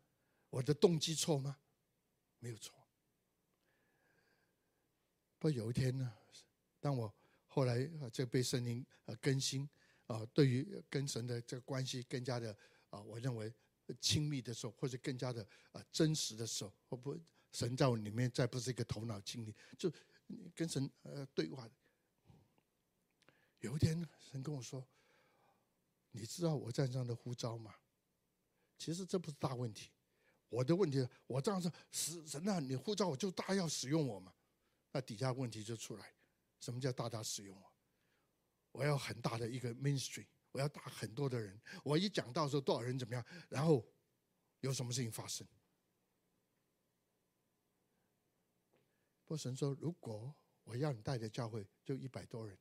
[0.50, 1.58] 我的动机错吗？
[2.38, 2.75] 没有错。
[5.38, 6.12] 不有一天呢，
[6.80, 7.12] 当我
[7.46, 9.68] 后来啊这被圣灵呃更新
[10.06, 12.56] 啊，对于跟神的这个关系更加的
[12.90, 13.52] 啊，我认为
[14.00, 17.18] 亲密的时候，或者更加的啊真实的时候，我不
[17.52, 19.92] 神在我里面再不是一个头脑经历，就
[20.54, 21.68] 跟神呃对话。
[23.60, 24.86] 有一天神跟我说
[26.12, 27.74] ：“你知道我在这样的呼召吗？”
[28.78, 29.90] 其实这不是大问题，
[30.50, 34.34] 我的问题，我这样说，神神啊，你呼召我就大要使用我嘛。
[34.96, 36.14] 那底下问题就出来，
[36.58, 37.70] 什么叫大大使用我？
[38.72, 41.60] 我要很大的一个 ministry，我要打很多的人。
[41.84, 43.86] 我一讲到说多少人怎么样，然后
[44.60, 45.46] 有什么事情发生？
[49.26, 52.58] 波神说，如果我要你带的教会就一百多人，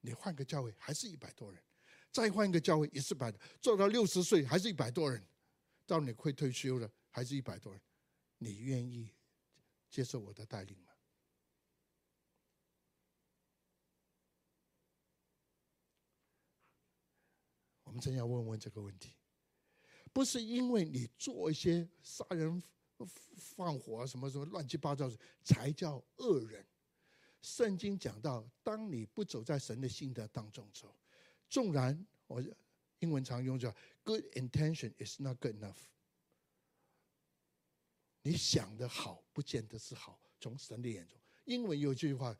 [0.00, 1.62] 你换个教会还是一百多人，
[2.10, 5.22] 再换一个教会也是百，做到六十岁还是一百多人，
[5.84, 7.82] 到你会退休了还是一百多人，
[8.38, 9.12] 你愿意
[9.90, 10.89] 接受我的带领吗？
[17.90, 19.16] 我们真要问问这个问题，
[20.12, 22.62] 不是因为你做一些杀人
[23.36, 26.64] 放火什么什么乱七八糟的才叫恶人。
[27.42, 30.96] 圣经讲到，当你不走在神的心德当中走，
[31.48, 32.40] 纵然我
[33.00, 33.74] 英文常用叫
[34.04, 35.78] “good intention is not good enough”，
[38.22, 41.18] 你想的好不见得是好，从神的眼中。
[41.46, 42.38] 英文有句话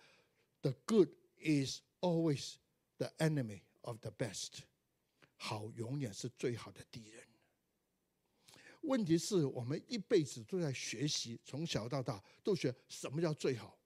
[0.60, 1.08] ：“The good
[1.38, 2.54] is always
[2.98, 4.60] the enemy of the best。”
[5.42, 7.26] 好永远是最好的敌人。
[8.82, 13.78] 问题是我们一辈子都在学习，从小到大都学什么叫最好。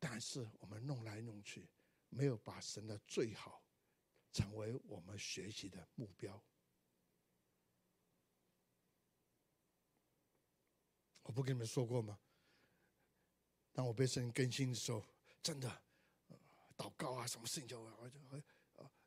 [0.00, 1.68] 但是我们弄来弄去，
[2.08, 3.64] 没有把神的最好
[4.32, 6.44] 成为我们学习的目标。
[11.22, 12.18] 我不跟你们说过吗？
[13.72, 15.04] 当我被神更新的时候，
[15.40, 15.82] 真的
[16.76, 18.42] 祷告啊，什么事情就我就会。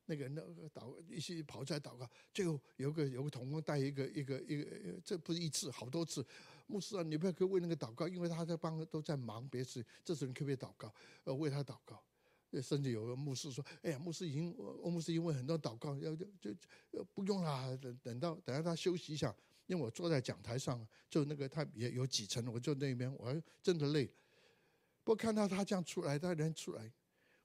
[0.07, 4.65] 那个那个祷一起跑出来祷告，最后有个有个同工带一个一个一个，
[5.05, 6.25] 这不是一次，好多次。
[6.65, 10.93] 牧师啊，你不要去为那个祷告，因为他在帮都在忙别事，这时候你可不可以祷告？
[11.23, 12.03] 呃，为他祷告。
[12.61, 19.35] 甚至有个牧师说：“哎呀，牧师已经，欧牧师因为很多祷告，要就就不用啦，等等到等到他休息一下，
[19.67, 24.05] 因为我坐在讲台上，就那个他也有几层，我就那边，我真的累。
[25.03, 26.91] 不过看到他这样出来，他人出来，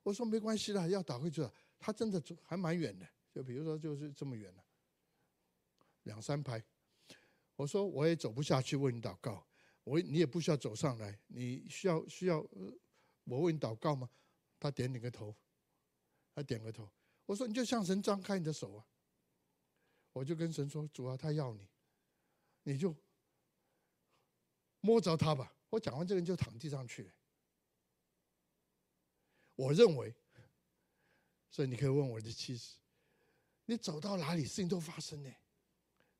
[0.03, 1.53] 我说没关系啦，要倒回去了。
[1.83, 4.65] 他真的走还蛮远的，就比如说就是这么远了，
[6.05, 6.63] 两三排。
[7.57, 9.45] 我说我也走不下去，为你祷告。
[9.83, 12.39] 我你也不需要走上来，你需要需要
[13.25, 14.09] 我为你祷告吗？
[14.61, 15.35] 他点点个头，
[16.33, 16.89] 他点个头。
[17.27, 18.87] 我说你就向神张开你的手啊。
[20.13, 21.67] 我就跟神说：“主啊，他要你，
[22.63, 22.95] 你就
[24.81, 27.13] 摸着他吧。”我讲完，这个人就躺地上去了。
[29.55, 30.15] 我认为，
[31.53, 32.77] 所以你可以问我的妻子
[33.67, 35.31] ：“你走到哪里，事情都发生呢？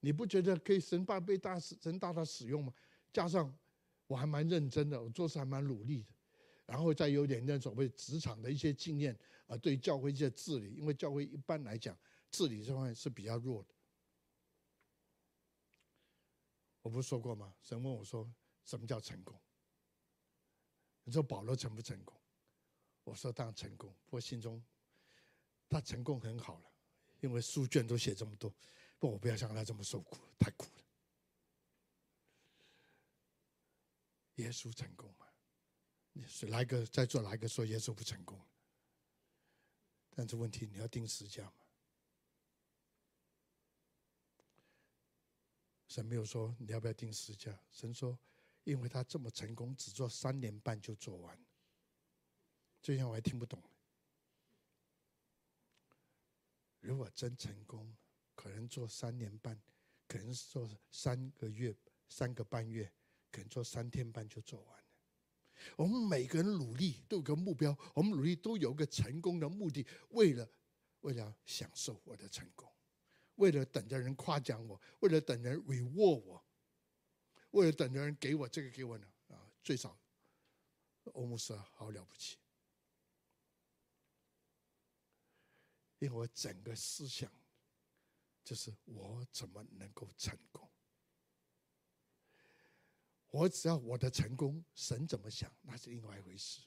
[0.01, 2.73] 你不觉得可以神大被大神大大使用吗？
[3.13, 3.53] 加上
[4.07, 6.15] 我还蛮认真的，我做事还蛮努力的，
[6.67, 11.99] 然后再有点那所谓职场的一些经验啊，对教会一些治理，因为教会一般来讲
[12.31, 13.75] 治理这方面是比较弱的。”
[16.83, 17.55] 我不是说过吗？
[17.63, 18.31] 神问我说
[18.67, 19.41] ：“什么叫成功？”
[21.05, 22.15] 你说保罗成不成功？
[23.05, 23.89] 我说当然成功。
[24.05, 24.63] 不过心中
[25.73, 26.71] 他成功很好了，
[27.21, 28.53] 因为书卷都写这么多。
[28.99, 30.85] 不我不要像他这么受苦，太苦了。
[34.37, 35.27] 耶稣成功吗？
[36.13, 38.39] 你是哪一个在座哪一个说耶稣不成功？
[40.15, 41.53] 但是问题你要钉十字架吗？
[45.89, 48.19] 神没有说你要不要钉十字架，神说，
[48.65, 51.39] 因为他这么成功，只做三年半就做完。
[52.81, 53.63] 这样我还听不懂。
[56.83, 57.97] 如果真成功，
[58.35, 59.59] 可能做三年半，
[60.07, 61.75] 可能是做三个月、
[62.09, 62.93] 三个半月，
[63.31, 64.85] 可能做三天半就做完了。
[65.77, 70.49] 我们每个人努力都有个目标，我们努力都有个成功的目的，为了
[71.03, 72.69] 为了享受我的成功。
[73.37, 76.45] 为了等着人夸奖我，为了等人 reward 我，
[77.53, 79.97] 为了等着人给我这个给我呢啊，最少
[81.13, 82.37] 欧姆斯好了不起，
[86.03, 87.31] 因为我整个思想
[88.43, 90.69] 就是我怎么能够成功？
[93.31, 96.63] 我只要我的成功，神怎么想那是另外一回事，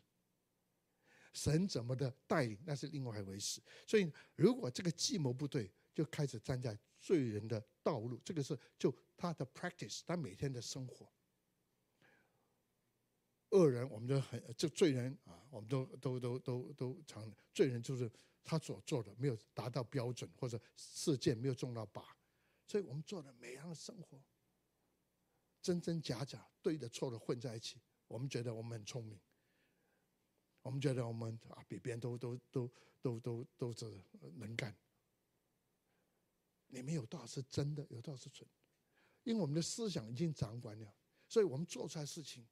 [1.34, 3.62] 神怎么的带领那是另外一回事。
[3.86, 11.12] 所以如果这个计谋不对，就开始站在罪人的道路，这个是就他的 practice，他每天的生活。
[13.56, 18.12] 恶人，我们都很这罪人啊，我们都都都都都常罪人就是
[18.44, 22.04] 他所做的没有达到标准，或者射箭没有中到靶，
[22.68, 24.22] 所以我们做的每样的生活，
[25.62, 29.18] 真真假假，对的错的混在一起，我们觉得我们很聪明，
[30.62, 32.70] 我们觉得我们啊比别人都都都
[33.02, 34.04] 都都都是
[34.36, 34.76] 能干。
[36.68, 38.46] 里面有多少是真的，有多少是蠢？
[39.24, 40.94] 因为我们的思想已经掌管了，
[41.30, 42.46] 所以我们做出来事情。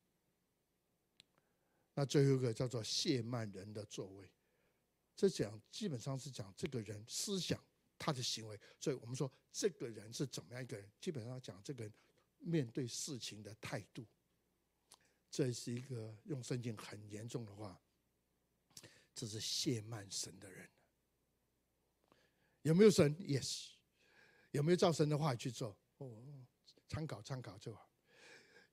[1.93, 4.29] 那最后一个叫做亵慢人的作为，
[5.15, 7.63] 这讲基本上是讲这个人思想
[7.99, 11.93] 他的行为，所以我们说这个人是怎么样一个人，基本上讲这个人
[12.39, 14.05] 面对事情的态度。
[15.29, 17.81] 这是一个用圣经很严重的话，
[19.15, 20.69] 这是亵慢神的人。
[22.61, 23.69] 有没有神？Yes。
[24.51, 25.75] 有没有照神的话去做？
[25.97, 26.23] 哦，
[26.87, 27.89] 参考参考就好。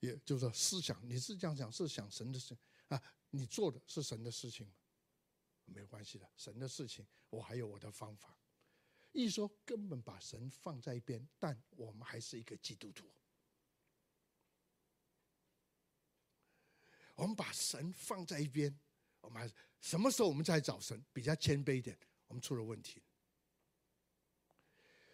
[0.01, 2.55] 也就是说，思想你是这样想，是想神的事
[2.91, 3.03] 啊？
[3.31, 4.71] 你做的是神的事情？
[5.65, 8.37] 没关系的，神的事情我还有我的方法。
[9.13, 13.11] 一说根本把神放在一边，但我们还是一个基督徒。
[17.15, 18.77] 我们把神放在一边，
[19.21, 21.05] 我们还是什么时候我们再找神？
[21.13, 23.03] 比较谦卑一点，我们出了问题。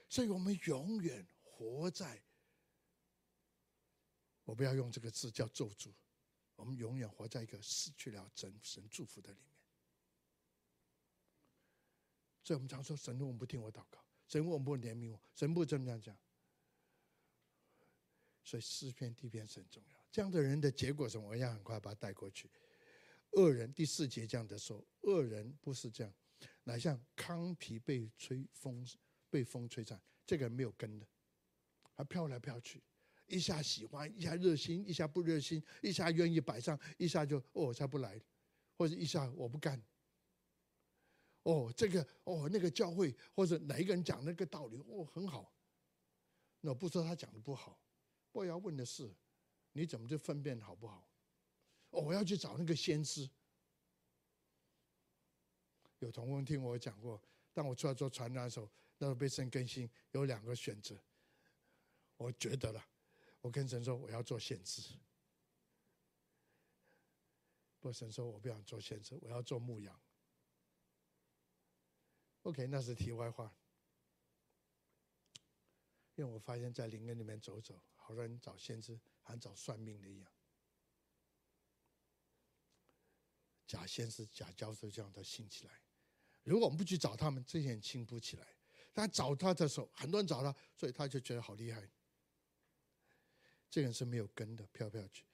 [0.09, 2.23] 所以我们永远活在，
[4.45, 5.93] 我不要用这个字叫咒诅，
[6.57, 9.51] 我们永远活在一个失去了神神祝福的里面。
[12.42, 16.16] 所以我们常说神，我们不听我祷告，神，我们不怜悯我，神不这么样讲。
[18.42, 19.97] 所以诗篇地篇是很重要。
[20.11, 21.29] 这样的人的结果是什么？
[21.29, 22.51] 我要很快把他带过去。
[23.33, 26.14] 恶人第四节这样的说，恶人不是这样，
[26.64, 28.85] 乃像糠皮被吹风。
[29.29, 31.07] 被风吹散，这个没有根的，
[31.97, 32.81] 他飘来飘去，
[33.27, 38.21] 一下喜欢，一下热心，一下不热心，一下愿意摆上，一下就哦，我才不来，
[38.77, 39.83] 或者一下我不干。
[41.43, 45.53] 哦，这个哦，那个教会或者哪一个人讲那个道理哦很好，
[46.61, 47.79] 那不说他讲的不好，
[48.33, 49.15] 我要问的是，
[49.73, 51.09] 你怎么就分辨好不好？
[51.91, 53.29] 哦，我要去找那个先知。
[56.01, 57.21] 有同工听我讲过，
[57.55, 58.71] 当我出来做传道的时候。
[58.99, 60.99] 那被神更新，有两个选择，
[62.17, 62.83] 我觉得了，
[63.47, 64.83] 我跟神说我要做先知。
[67.79, 69.97] 不神说我不想做先知，我要做牧羊。
[72.43, 73.55] OK，那是题外话。
[76.17, 80.29] 因为我发现，在灵恩里面走走，好多人找先知，好像找算命的一样。
[83.65, 85.81] 假先知、假教授这样的兴起来。
[86.43, 88.57] 如果我们不去找他们，这些人兴不起来。
[88.93, 91.89] 但找他的时候，很多人找他，所以他就觉得好厉害。
[93.71, 95.25] 这个人是没有根的，飘飘去。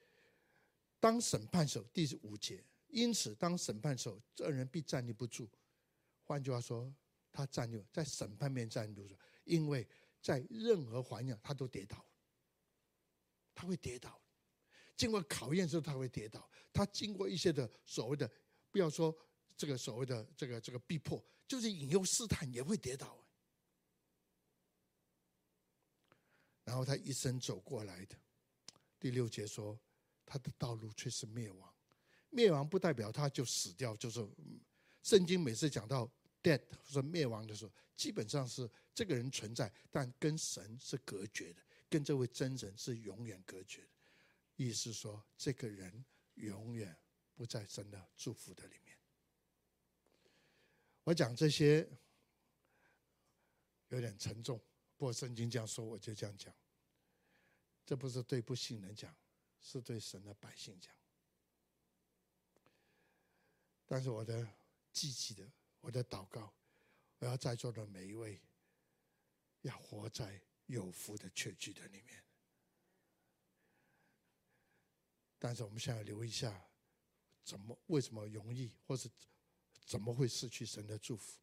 [0.99, 5.49] 当审判手，第五节，因此当审判手，这人必站立不住。
[6.23, 6.93] 换句话说，
[7.31, 9.87] 他站立在审判面站立不住，因为。
[10.23, 12.01] 在任何环境，他都跌倒，
[13.53, 14.17] 他会跌倒。
[14.95, 16.49] 经过考验之后，他会跌倒。
[16.71, 18.31] 他经过一些的所谓的，
[18.71, 19.13] 不要说
[19.57, 23.21] 这个所谓的这个这个逼迫，就是引诱试探，也会跌倒。
[26.63, 28.15] 然后他一生走过来的，
[28.99, 29.79] 第六节说，
[30.25, 31.73] 他的道路却是灭亡。
[32.29, 34.27] 灭亡不代表他就死掉，就是
[35.01, 36.09] 圣经每次讲到
[36.41, 38.69] dead 或者灭亡的时候，基本上是。
[38.95, 43.87] 这个人存在，但跟神是隔绝的，跟这位真神是永远隔绝的。
[44.55, 46.95] 意思说，这个人永远
[47.33, 48.95] 不在神的祝福的里面。
[51.03, 51.89] 我讲这些
[53.87, 54.61] 有点沉重，
[54.95, 56.53] 不过圣经这样说，我就这样讲。
[57.85, 59.15] 这不是对不信人讲，
[59.59, 60.93] 是对神的百姓讲。
[63.85, 64.47] 但是我的
[64.91, 65.51] 积极的，
[65.81, 66.53] 我的祷告，
[67.19, 68.41] 我要在座的每一位。
[69.63, 72.21] 要活在有福的确据的里面，
[75.39, 76.69] 但是我们现在留意一下，
[77.45, 79.09] 怎么为什么容易，或是
[79.85, 81.39] 怎么会失去神的祝福？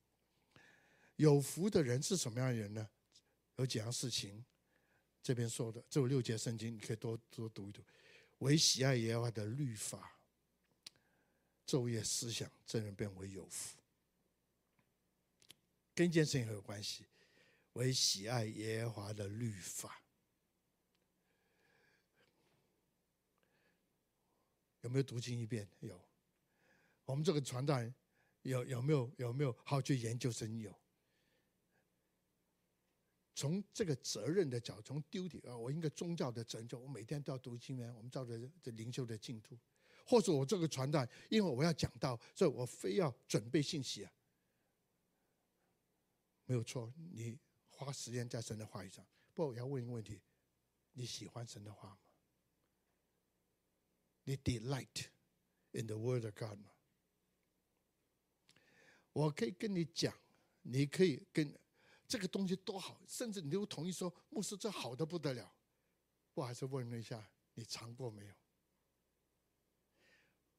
[1.16, 2.90] 有福的人是什么样的人呢？
[3.60, 4.42] 有几样事情，
[5.22, 7.84] 这边说的，这有六节圣经，你可以多多读一读。
[8.38, 10.18] 为喜爱耶和华的律法，
[11.66, 13.78] 昼夜思想，这人便为有福。
[15.94, 17.04] 跟一件事情很有关系。
[17.74, 20.02] 为喜爱耶和华的律法，
[24.80, 25.68] 有没有读经一遍？
[25.80, 26.00] 有。
[27.04, 27.94] 我们这个传道人
[28.40, 30.58] 有有没有有没有好去研究神？
[30.58, 30.74] 有。
[33.40, 37.90] 从这个责任的角度，从 duty 啊，我应该宗教的责任，我每天都要读经呢。
[37.96, 39.58] 我们照着这灵修的进度，
[40.04, 44.12] 或者我这个传道，因为我要讲到，所以我非要准备信息啊。
[46.44, 47.38] 没有错，你。
[47.70, 49.02] 花时间在神的话语上。
[49.32, 50.20] 不过我要问一个问题：
[50.92, 51.98] 你喜欢神的话吗？
[54.24, 55.06] 你 delight
[55.70, 56.70] in the word of God 吗？
[59.14, 60.14] 我可以跟你讲，
[60.60, 61.58] 你可以跟
[62.10, 65.54] 这个东西多好，甚至你都同意说，牧师这好的不得了。
[66.34, 68.34] 我还是问了一下，你尝过没有？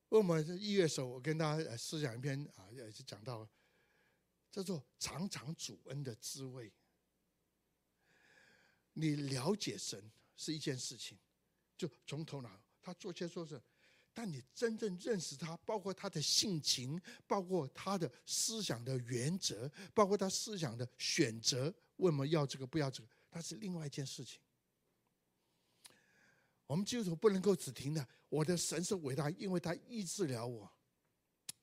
[0.07, 3.45] 我们一月的时候，我跟大家思想一篇啊，也是讲到
[4.49, 6.71] 叫做“尝尝主恩的滋味”。
[8.93, 11.19] 你了解神是一件事情，
[11.77, 12.49] 就从头脑
[12.81, 13.61] 他做些做事，
[14.13, 24.39] 但你真正认识他，包括他的性情，包括他的思想的原则，包括他思想的选择，为什么要这个不要这个，那是另外一件事情。
[26.67, 30.71] 我们基督徒不能够只听的，我的神是伟大，因为他医治了我。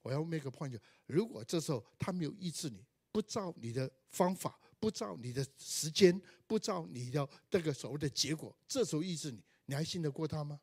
[0.03, 4.59] 我要 make a point，如果这时候他没有医治你，不照你的方法。
[4.81, 10.61] 不照你的时间，不照你的这个所谓的结果，这时候医治你，你还信得过他吗？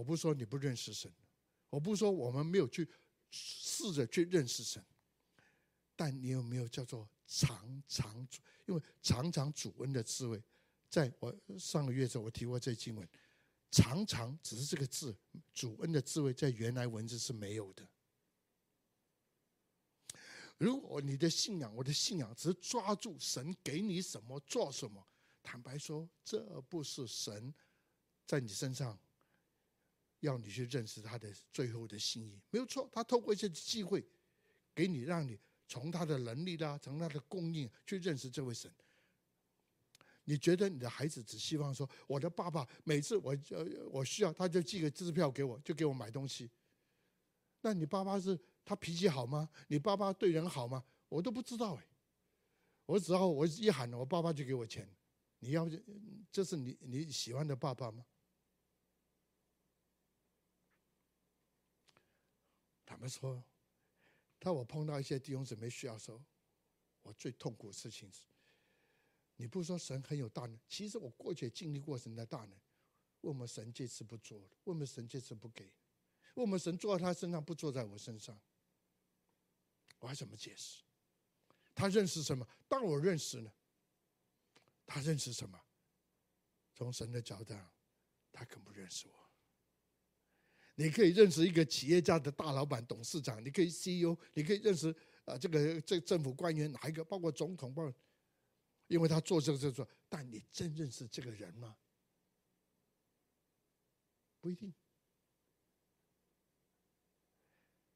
[0.00, 1.12] 我不说你不认识神，
[1.68, 2.88] 我不说我们没有去
[3.28, 4.82] 试着去认识神，
[5.94, 8.40] 但你有没有叫做尝尝主？
[8.64, 10.42] 因为尝尝主恩的滋味，
[10.88, 13.06] 在我上个月时候我提过这经文，
[13.70, 15.14] 常常只是这个字，
[15.52, 17.86] 主恩的滋味在原来文字是没有的。
[20.56, 25.06] 如果你的信仰，我的信仰只是抓住神给你什么做什么，
[25.42, 27.52] 坦白说，这不是神
[28.26, 28.98] 在你身上
[30.20, 32.40] 要你去认识他的最后的心意。
[32.50, 34.06] 没有错，他透过一些机会
[34.74, 38.72] 给你，让你从他的能力啦，从他的供应去认识这位神。
[40.24, 46.50] 你觉得你的孩子只希望说，我的爸爸每次我呃我需要，他就寄个支票给我，就给我买东西。
[47.62, 48.38] 那你爸爸是？
[48.62, 49.48] 他脾气好吗？
[49.66, 50.84] 你爸爸对人好吗？
[51.08, 51.86] 我都不知道哎。
[52.86, 54.88] 我只要我一喊，我爸爸就给我钱。
[55.40, 55.68] 你要
[56.30, 58.04] 这是你你喜欢的爸爸吗？
[63.00, 63.42] 他们说，
[64.38, 66.22] 当我碰到一些弟兄姊妹需要的时候，
[67.00, 68.24] 我最痛苦的事情是，
[69.36, 72.60] 你不说神很有大能，其实我过去也经历过神的大能。
[73.22, 74.50] 为什么神这次不做了？
[74.64, 75.64] 为什么神这次不给？
[76.34, 78.38] 为什么神坐在他身上不坐在我身上？
[80.00, 80.82] 我还怎么解释？
[81.74, 82.46] 他认识什么？
[82.68, 83.50] 当我认识呢？
[84.84, 85.58] 他认识什么？
[86.74, 87.54] 从神的角度，
[88.30, 89.29] 他更不认识我。
[90.80, 94.88] 你可以认识一个企业家的大老板、董事长，你可以 CEO，你可以认识
[95.26, 97.94] 啊这个这政府官员哪一个，包括总统，包括，
[98.86, 101.76] 因为他做这个这个，但你真认识这个人吗？
[104.40, 104.72] 不一定。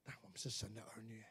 [0.02, 1.24] 但我们是神的儿女，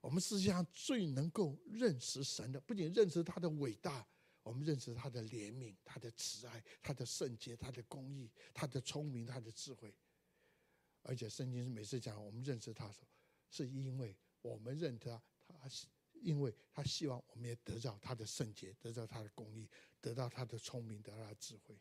[0.00, 4.06] 我们世界上最能够认识神的，不仅认识他的伟大。
[4.44, 9.92] 我们认识他的怜悯、他的慈爱、他的圣洁、他的公义、他的聪明、他的智慧，
[11.02, 13.08] 而且圣经是每次讲我们认识他的时候，
[13.50, 19.66] 是因为我们认他，他是因为他希望我们也得到他的圣洁，得到他的公义，
[20.02, 21.80] 得到他的聪明，得到他的智慧。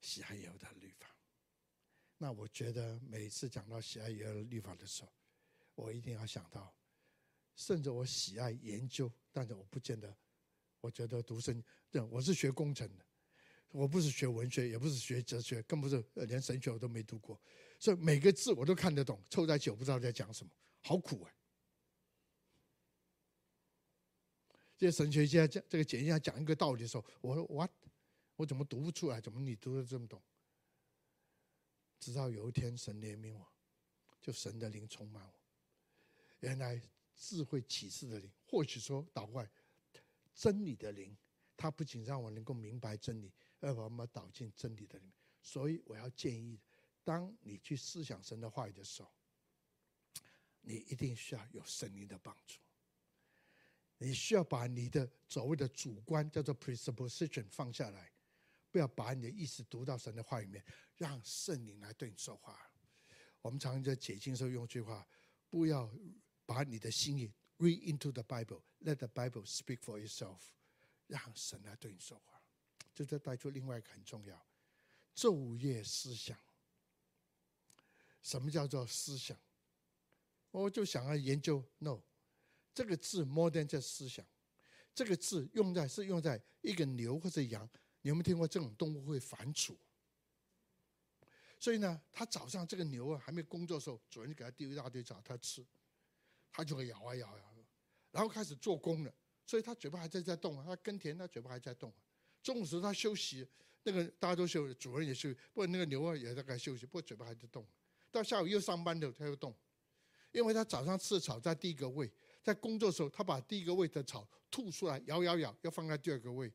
[0.00, 1.14] 喜爱耶和的律法，
[2.16, 5.12] 那我觉得每次讲到喜爱耶和律法的时候，
[5.74, 6.74] 我一定要想到。
[7.60, 10.16] 甚至我喜爱研究，但是我不见得，
[10.80, 13.04] 我觉得读圣经，我是学工程的，
[13.68, 17.38] 我不是学文学，也不是学哲学，更不是连神学我都没读过，
[17.78, 20.50] 所以每个字我都看得懂，凑在一起我不知道在讲什么，
[20.80, 21.30] 好苦啊！
[24.78, 27.70] 这些神学家讲这个简家讲一个道理的时候，我说 what？
[28.36, 29.20] 我怎么读不出来？
[29.20, 30.22] 怎么你读得这么懂？
[31.98, 33.46] 直到有一天神怜悯我，
[34.18, 35.34] 就神的灵充满我，
[36.38, 36.80] 原来。
[37.22, 39.50] 智慧启示的灵，或许说倒过来，
[40.34, 41.14] 真理的灵，
[41.54, 45.14] 它不仅让我能够明白真理，而把我们导进真理的里面。
[45.42, 46.58] 所以我要建议，
[47.04, 49.12] 当你去思想神的话语的时候，
[50.62, 52.58] 你一定需要有圣灵的帮助。
[53.98, 58.10] 你需要把你的所谓的主观叫做 presupposition 放下来，
[58.70, 60.64] 不要把你的意思读到神的话里面，
[60.96, 62.58] 让圣灵来对你说话。
[63.42, 65.06] 我们常常在解经时候用一句话，
[65.50, 65.92] 不要。
[66.50, 70.40] 把你的心意 read into the Bible，let the Bible speak for itself，
[71.06, 72.42] 让神来对你说话。
[72.92, 74.44] 这就带出另外一个很重要，
[75.14, 76.36] 昼夜思想。
[78.20, 79.38] 什么叫做思想？
[80.50, 81.64] 我就想要研究。
[81.78, 82.02] No，
[82.74, 84.26] 这个字 more than 这思想，
[84.92, 87.70] 这个字用在是用在一个牛或者羊。
[88.02, 89.76] 你有没有听过这种动物会反刍？
[91.60, 95.64] 所以呢，他早上这个牛啊还没工作的时候，主人就给他丢一大堆草，他吃。
[96.52, 97.44] 他就会咬啊咬啊，
[98.10, 99.14] 然后开始做工了，
[99.46, 101.96] 所以他嘴巴还在在动啊，他耕田，他嘴巴还在动啊。
[102.42, 103.46] 中午时他休息，
[103.82, 107.66] 那个大家都休息，主人也休息，不过那个牛啊也在该休息，不过嘴巴还在动。
[108.10, 109.54] 到下午又上班的，他又动，
[110.32, 112.10] 因为他早上吃草在第一个胃，
[112.42, 116.52] 在工作的时候他把第一个胃的草吐出来，咬咬咬，要放在第二个胃。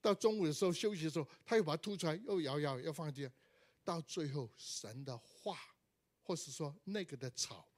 [0.00, 3.32] 到中午的时候休息的时候，他又把它吐出来，又咬咬，要放在第二。
[3.84, 5.58] 到最后神的话，
[6.22, 7.68] 或是说那个的草。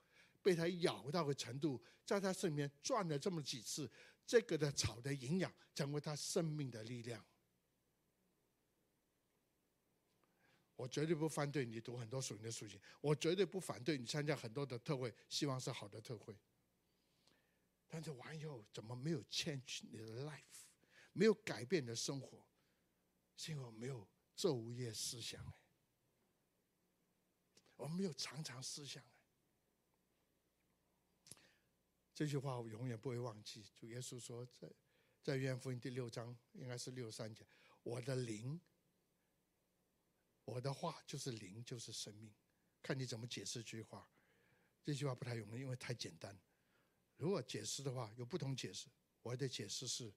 [0.46, 3.90] 被他咬到的程度，在他身边转了这么几次，
[4.24, 7.26] 这个的草的营养成为他生命的力量。
[10.76, 16.38] 我绝对不反对你读很多属灵的书籍，我绝对不反对你参加很多的特会，希望是好的特会。
[17.88, 20.68] 但是完以后怎么没有 change 你的 life，
[21.12, 22.46] 没有改变你的生活，
[23.36, 25.52] 是因为我没有昼夜思想，
[27.74, 29.02] 我没有常常思想。
[32.16, 33.62] 这句话我永远不会忘记。
[33.74, 34.72] 主耶稣说，在
[35.22, 37.46] 在约翰福音第六章，应该是六三节，
[37.82, 38.58] 我的灵，
[40.46, 42.34] 我的话就是灵，就是生命。
[42.80, 44.10] 看你怎么解释这句话。
[44.82, 46.40] 这句话不太容易，因为太简单。
[47.18, 48.88] 如果解释的话，有不同解释。
[49.20, 50.14] 我的解释是，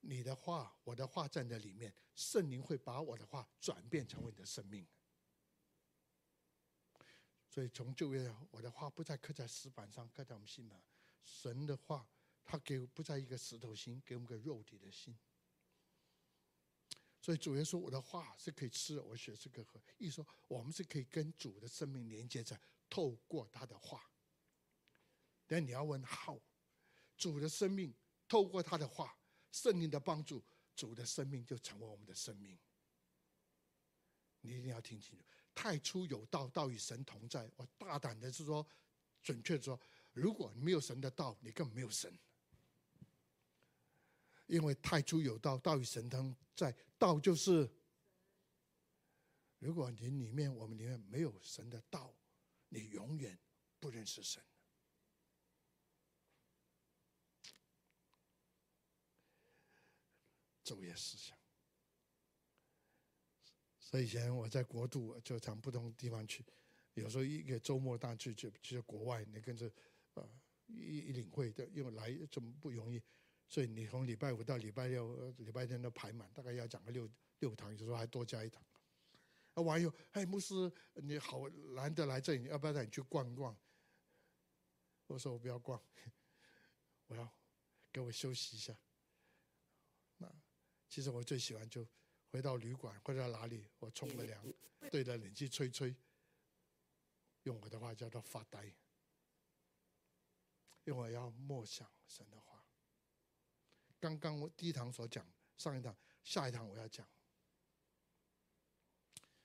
[0.00, 4.86] 你的话，我的话站在里面，圣灵会把我的话转变成为你的生命。
[7.56, 10.72] 所以从旧约，我的话不再刻在石板上，刻在我们心里。
[11.24, 12.06] 神的话，
[12.44, 15.16] 他给不在一个石头心，给我们个肉体的心。
[17.18, 19.80] 所以主耶稣说，我的话是可以吃的，我血是可以喝。
[19.96, 24.06] 意思说，我们是可以跟主的生命连接在，透过他的话。
[25.46, 26.38] 但你要问好
[27.16, 27.94] 主的生命
[28.28, 29.18] 透过他的话，
[29.50, 30.44] 圣灵的帮助，
[30.74, 32.58] 主的生命就成为我们的生命。
[34.42, 35.24] 你一定要听清楚。
[35.56, 37.50] 太初有道，道与神同在。
[37.56, 38.64] 我大胆的是说，
[39.22, 39.80] 准确的说，
[40.12, 42.16] 如果你没有神的道，你更没有神。
[44.46, 47.68] 因为太初有道，道与神同在，道就是。
[49.58, 52.14] 如果你里面，我们里面没有神的道，
[52.68, 53.36] 你永远
[53.80, 54.44] 不认识神。
[60.62, 61.45] 昼夜思想。
[64.00, 66.44] 以前我在国度就常不同地方去，
[66.94, 69.70] 有时候一个周末大去就去国外，你跟着
[70.14, 70.28] 啊
[70.66, 73.00] 一一领会的，因为来这么不容易，
[73.48, 78.62] 所以你从礼拜五到礼拜六、礼拜天都排满，大概要讲个六六堂，有时候还多加一堂。
[79.54, 83.56] 啊，网友，哎，牧师你好，难得来这里，要不要带你去逛逛？
[85.06, 85.80] 我说我不要逛，
[87.06, 87.32] 我要
[87.92, 88.76] 给我休息一下。
[90.16, 90.28] 那
[90.88, 91.86] 其实我最喜欢就。
[92.36, 94.46] 回到旅馆或者哪里，我冲个凉，
[94.90, 95.96] 对着冷气吹吹，
[97.44, 98.62] 用我的话叫做发呆，
[100.84, 102.62] 因为我要默想神的话。
[103.98, 105.26] 刚刚我第一堂所讲，
[105.56, 107.08] 上一堂、下一堂我要讲。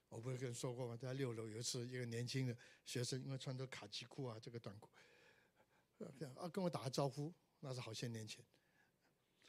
[0.10, 0.98] 我不是跟你说过吗？
[0.98, 4.89] 在六楼有一次，一个年轻的学生，因为穿着卡其裤啊，这个短裤，
[6.36, 8.46] 啊，跟我打个招呼，那是好些年前。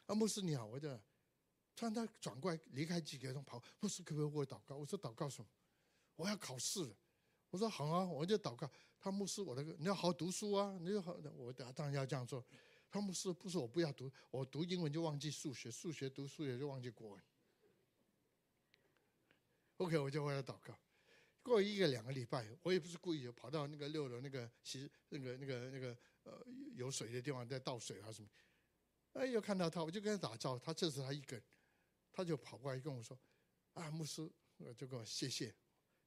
[0.05, 0.97] 啊，牧师你好，我叫。
[1.75, 4.75] 突然他转过来离开几个人跑，牧师可不可以为我祷告？
[4.75, 5.47] 我说祷告什么？
[6.15, 6.95] 我要考试了。
[7.49, 8.69] 我说好啊，我就祷告。
[8.99, 12.43] 他牧师，我那个你要好好读书啊，你要好，我当然要这样做。
[12.89, 17.23] 他牧师不是我不要读，我读英文就忘记数学，数学读数学就忘记国文。
[19.77, 20.77] OK，我就为他祷告。
[21.41, 26.45] 过一个两个礼拜，我也不是故意的，跑到那个六楼那个其实那个那个那个呃
[26.75, 28.29] 有水的地方在倒水啊什么。
[29.13, 30.59] 哎，又看到他，我就跟他打招呼。
[30.59, 31.43] 他这是他一个人。
[32.13, 33.19] 他就跑过来跟我说
[33.73, 34.31] ：“啊，牧师，
[34.77, 35.53] 就跟我谢谢。”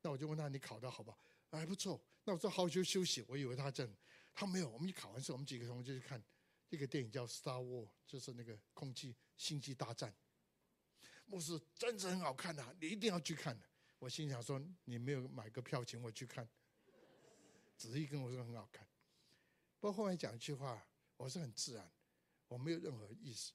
[0.01, 1.19] 那我就问他：“你考得好不好？”
[1.51, 2.01] 还不错。
[2.25, 3.97] 那我说：“好久休息。”我以为他这样，
[4.33, 4.69] 他没有。
[4.69, 6.23] 我们一考完试，我们几个同学就去看
[6.69, 10.15] 一个电影叫《Star War》，就是那个空气星际大战。
[11.27, 13.61] 牧师真是很好看的，你一定要去看。
[13.99, 16.49] 我心想说：“你没有买个票请我去看，
[17.79, 18.87] 只是跟我说很好看。”
[19.81, 20.87] 不过后面讲一句话，
[21.17, 21.91] 我是很自然，
[22.49, 23.53] 我没有任何意思。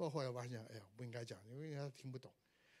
[0.00, 2.32] 不过后来发现，哎呀，不应该讲，因为他听不懂。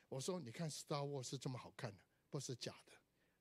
[0.08, 1.98] 我说：“你看《Star Wars》是这么好看的，
[2.30, 2.92] 不是假的。”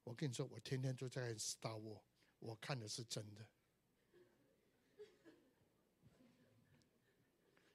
[0.03, 1.99] 我跟你说，我天天都在看《Star Wars》，
[2.39, 3.47] 我看的是真的。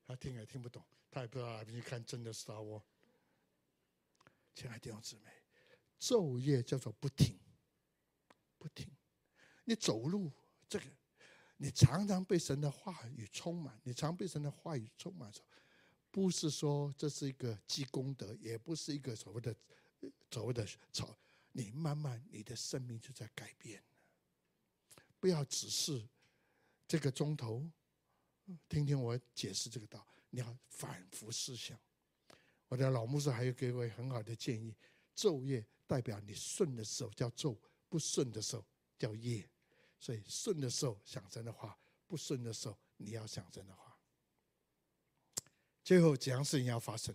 [0.06, 2.80] 他听也听不懂，他也不知道哪边看真的《Star Wars》。
[4.54, 5.30] 亲爱的弟兄姊妹，
[5.98, 7.40] 昼夜叫做不停，
[8.58, 8.94] 不停。
[9.64, 10.30] 你走路
[10.68, 10.84] 这个，
[11.56, 15.48] 你常常被神的话语充满，你常被神的话语充满的时候。
[16.14, 19.56] 不是说这是一个积功德，也不是一个所谓的
[20.30, 21.18] 所谓的草。
[21.50, 23.82] 你慢慢你的生命就在改变。
[25.18, 26.08] 不要只是
[26.86, 27.68] 这个钟头
[28.68, 31.76] 听听我解释这个道，你要反复思想。
[32.68, 34.72] 我的老牧师还有给我很好的建议：
[35.16, 37.58] 昼夜代表你顺的时候叫昼，
[37.88, 38.64] 不顺的时候
[38.96, 39.50] 叫夜。
[39.98, 43.83] 所以顺的时候想真的话，不顺的时候你要想真的话。
[45.84, 47.14] 最后几样事情要发生，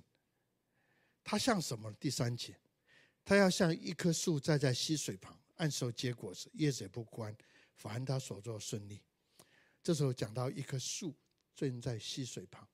[1.24, 1.92] 它像什么？
[1.94, 2.56] 第三节，
[3.26, 7.36] 它要像一棵树栽在溪水旁，按时结果子，叶子也不干，
[7.74, 9.02] 凡他所做顺利。
[9.82, 11.18] 这时候讲到一棵树
[11.56, 12.68] 正在溪水旁。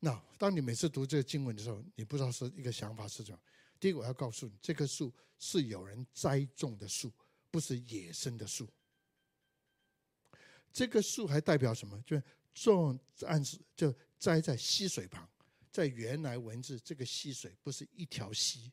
[0.00, 3.38] 那当你每次读这个经文的时候，你不知道是一个想法是什么？
[3.78, 7.12] 第一个，我要告诉你，这棵树是有人栽种的树，
[7.48, 8.68] 不是野生的树。
[10.72, 11.96] 这个树还代表什么？
[12.02, 12.20] 就
[12.54, 13.94] 种按时就。
[14.20, 15.26] 栽在溪水旁，
[15.72, 18.70] 在原来文字，这个溪水不是一条溪，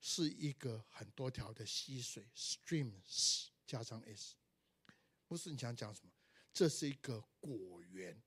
[0.00, 4.36] 是一个很多条的溪水，streams 加上 s。
[5.26, 6.12] 不是你想讲什么？
[6.52, 8.22] 这是一个果园，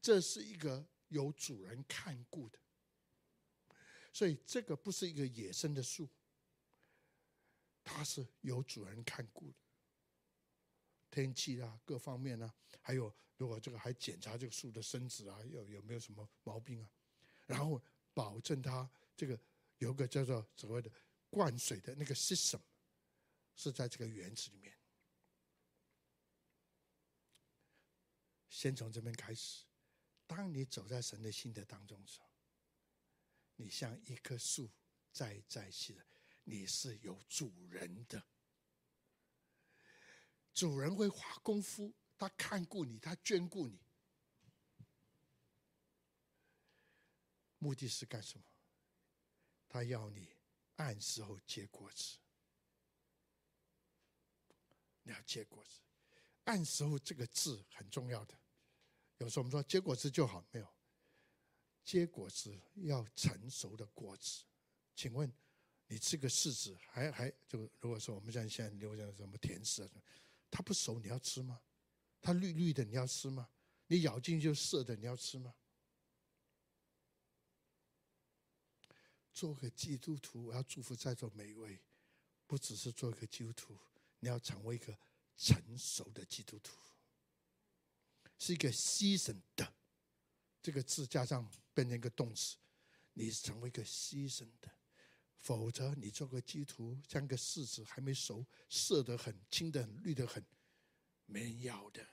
[0.00, 2.58] 这是一个有主人看顾的，
[4.10, 6.08] 所以这个不是一个野生的树，
[7.84, 9.58] 它是有主人看顾的。
[11.10, 16.90] 天气啊，各方面啊，还有如果这个还检查这个树的生殖啊，有有没有什么毛病啊？
[17.46, 17.82] 然后
[18.12, 19.38] 保证它这个
[19.78, 20.90] 有个叫做所谓的
[21.30, 22.60] 灌水的那个 system
[23.54, 24.76] 是在这个园子里面。
[28.48, 29.64] 先从这边开始，
[30.26, 32.28] 当你走在神的心的当中的时候，
[33.56, 34.68] 你像一棵树
[35.12, 36.04] 栽在溪的，
[36.44, 38.22] 你是有主人的。
[40.58, 43.78] 主人会花功夫，他看顾你，他眷顾你，
[47.58, 48.44] 目的是干什么？
[49.68, 50.28] 他要你
[50.74, 52.18] 按时候结果子。
[55.04, 55.78] 你要结果子，
[56.42, 58.36] 按时候这个字很重要的。
[59.18, 60.68] 有时候我们说结果子就好，没有，
[61.84, 64.42] 结果子要成熟的果子。
[64.96, 65.32] 请问
[65.86, 70.02] 你吃个柿子，还还就如果说我们像现在流行的什么甜柿啊？
[70.50, 71.60] 它不熟，你要吃吗？
[72.20, 73.48] 它绿绿的，你要吃吗？
[73.86, 75.54] 你咬进去就涩的，你要吃吗？
[79.32, 81.80] 做个基督徒，我要祝福在座每一位，
[82.46, 83.78] 不只是做一个基督徒，
[84.18, 84.98] 你要成为一个
[85.36, 86.76] 成熟的基督徒，
[88.36, 89.72] 是一个牺牲的
[90.60, 92.56] 这个字加上变成一个动词，
[93.12, 94.68] 你成为一个牺牲的，
[95.40, 100.44] 否则你做个基督徒像个柿子还没熟，涩得很，青得很，绿得很，
[101.26, 102.06] 没人要的。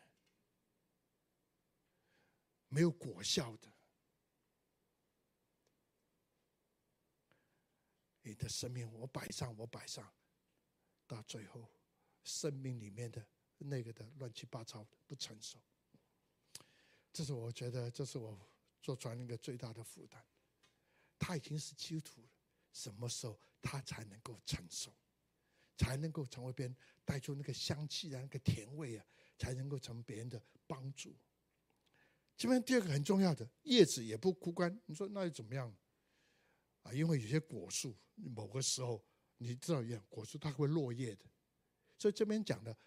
[2.68, 3.72] 没有果效的，
[8.22, 10.14] 你的生命我摆上，我摆上，
[11.08, 11.70] 到最后，
[12.24, 13.26] 生命里面的
[13.60, 15.62] 那个的乱七八糟的不成熟，
[17.14, 18.38] 这是我觉得，这是我
[18.82, 20.26] 做传那个最大的负担。
[21.18, 22.30] 他已经是基督徒了，
[22.76, 24.94] 什么时候他才能够成熟，
[25.78, 29.06] 才能够成为别人带出那个香气啊，那个甜味啊，
[29.38, 31.16] 才能够成为别人的帮助。
[32.36, 34.78] 这边第二个很重要的，叶子也不枯干。
[34.88, 35.74] 你说那又怎么样？
[36.84, 39.02] 啊，因为有些果树，某个时候
[39.38, 41.26] 你知道，一样果树它会落叶的。
[41.98, 42.78] 所以这边讲的，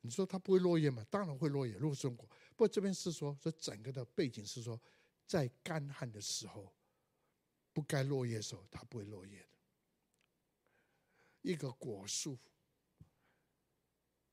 [0.00, 1.04] 你说它不会落叶嘛？
[1.10, 2.26] 当然会落叶，如果是果。
[2.56, 4.80] 不过这边是说，这整个的背景是说，
[5.26, 6.73] 在干旱的时候，
[7.74, 9.48] 不该落叶的时候，它不会落叶的。
[11.42, 12.38] 一个果树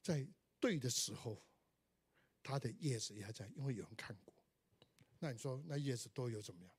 [0.02, 0.26] 在
[0.62, 1.44] 对的时候。
[2.44, 4.34] 它的叶子也还在，因为有人看过。
[5.20, 6.74] 那你说，那叶子都有怎么样？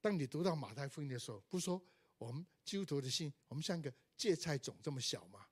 [0.00, 1.78] 当你读到马太福音的时候，不是说
[2.16, 5.46] 我们基督徒的心，我们像个芥菜种这么小吗？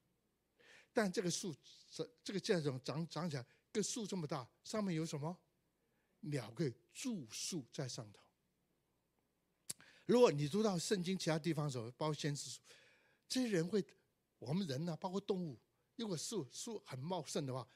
[0.95, 1.55] 但这个树，
[1.91, 5.39] 这这个芥菜种长长起来跟树这么大，上面有什么？
[6.21, 8.26] 鸟可以住宿在上头。
[10.07, 12.61] 如果你读到圣经其他地方的时候，包括先知书，
[13.29, 13.85] 这些人会，
[14.39, 15.59] 我们人呢、包括动物，
[15.97, 17.69] 如果树树很茂盛的话。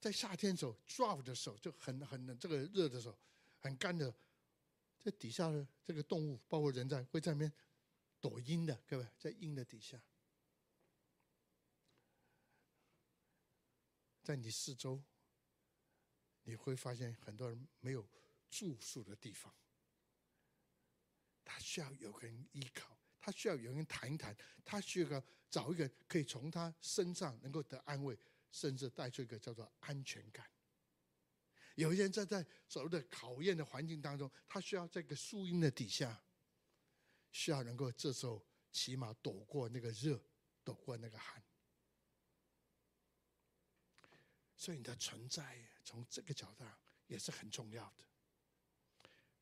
[0.00, 3.18] 在夏天的时候，drop 的时候就很很这个热的时候，
[3.58, 4.14] 很干的，
[5.02, 7.50] 这底下的这个动物，包括人在会在那边
[8.20, 9.98] 躲阴的，各位在阴的底下，
[14.22, 15.02] 在你四周，
[16.42, 18.06] 你会发现很多人没有
[18.50, 19.54] 住宿的地方，
[21.44, 28.18] 他需要有个人依靠，他需要有人谈一谈，他需要找一个可以从他身上能够得安慰。
[28.54, 30.48] 甚至带出一个叫做安全感。
[31.74, 36.22] 有些人在在所谓的考验的环境当中，他需要在一个树荫的底下，
[37.32, 40.22] 需要能够这时候起码躲过那个热，
[40.62, 41.42] 躲过那个寒。
[44.56, 46.78] 所以你的存在从这个角度上
[47.08, 48.04] 也是很重要的。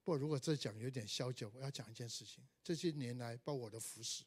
[0.05, 4.25] 不如果这讲有点消极，我要讲一件事情：这些年来，包括我的服侍，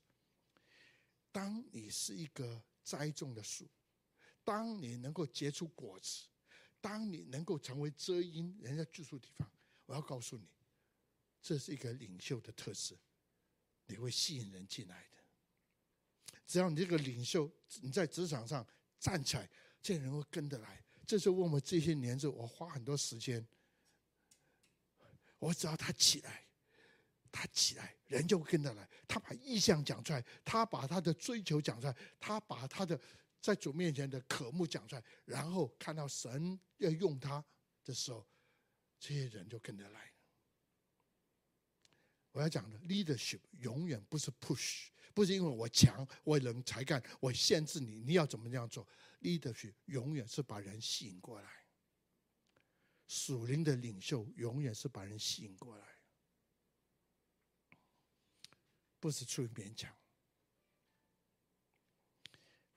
[1.32, 3.67] 当你是一个栽种的树。
[4.43, 6.28] 当你能够结出果子，
[6.80, 9.51] 当你能够成为遮阴人家居住的地方，
[9.88, 10.47] 我要告诉你，
[11.41, 12.95] 这是一个领袖的特质，
[13.88, 15.23] 你会吸引人进来的。
[16.45, 17.51] 只要你这个领袖
[17.82, 18.63] 你在职场上
[18.99, 19.49] 站起来，
[19.82, 20.86] 这些人会跟着来。
[21.07, 23.43] 这是我们这些年子，我花很多时间，
[25.45, 26.43] 我只要他起来，
[27.31, 28.89] 他起来，人就会跟着来。
[29.07, 32.99] 他把意向讲出来，他把他的追求讲出来，他把他的。
[33.41, 37.45] 在主面前的渴慕讲出来，然后看到神要用他
[37.83, 38.27] 的时候，
[38.99, 40.11] 这些人就跟着来。
[42.31, 48.87] 我要讲的 leadership 永远不是 push，不是因为我强，我能才干，我限制你，你要怎么样做
[49.21, 51.64] ？leadership 永远是把人吸引过来。
[53.08, 55.99] 属灵的领袖永远是把人吸引过来，
[58.99, 59.95] 不是出于勉强。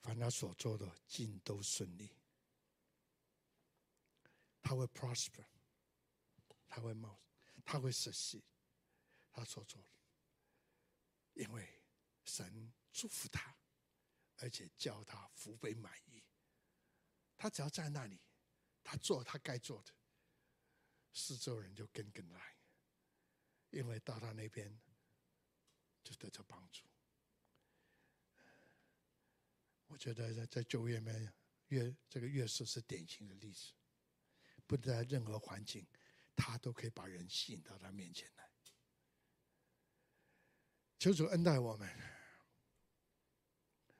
[0.01, 2.15] 凡他所做的尽都顺利，
[4.61, 5.45] 他会 prosper，
[6.67, 7.21] 他会冒，
[7.65, 8.41] 他会实现
[9.31, 9.89] 他所做的，
[11.33, 11.81] 因为
[12.23, 13.55] 神祝福他，
[14.37, 16.23] 而且叫他福杯满溢。
[17.37, 18.21] 他只要在那里，
[18.83, 19.93] 他做他该做的，
[21.19, 22.55] 四周人就跟跟来，
[23.71, 24.79] 因为到他那边
[26.03, 26.85] 就得到帮助。
[29.87, 31.33] 我觉得在在旧约里面，
[31.67, 33.73] 约这个约瑟是典型的例子，
[34.65, 35.85] 不在任何环境，
[36.35, 38.49] 他都可以把人吸引到他面前来。
[40.99, 41.89] 求主恩待我们，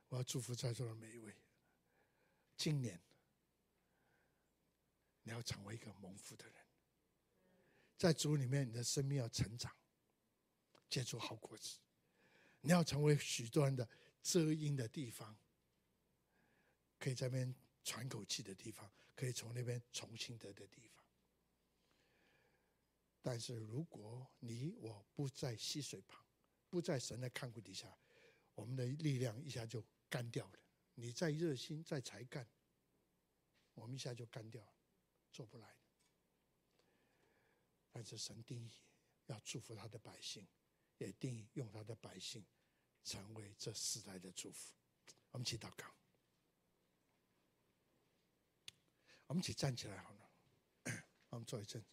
[0.08, 1.34] 我要祝福在座的每一位。
[2.56, 3.00] 今年
[5.22, 6.54] 你要成为一个蒙福的人，
[8.00, 9.70] 在主里面，你的生命要成长，
[10.88, 11.76] 结出好果子。
[12.62, 13.86] 你要成为许多人的
[14.22, 15.36] 遮阴的地方。
[16.98, 21.04] 可以在那边喘口气的地方，可以从那边重新得的地方。
[23.20, 26.24] 但是如果你我不在溪水旁，
[26.70, 27.94] 不在神的看顾底下，
[28.54, 30.58] 我们的力量一下就干掉了。
[30.94, 32.48] 你再热心再才干，
[33.74, 34.72] 我们一下就干掉了，
[35.30, 35.79] 做不来。
[37.92, 38.70] 但是神定义
[39.26, 40.46] 要祝福他的百姓，
[40.98, 42.44] 也定义用他的百姓
[43.04, 44.72] 成为这时代的祝福。
[45.32, 45.86] 我们一起祷告，
[49.26, 50.30] 我们一起站起来好了，
[51.30, 51.84] 我们坐一阵。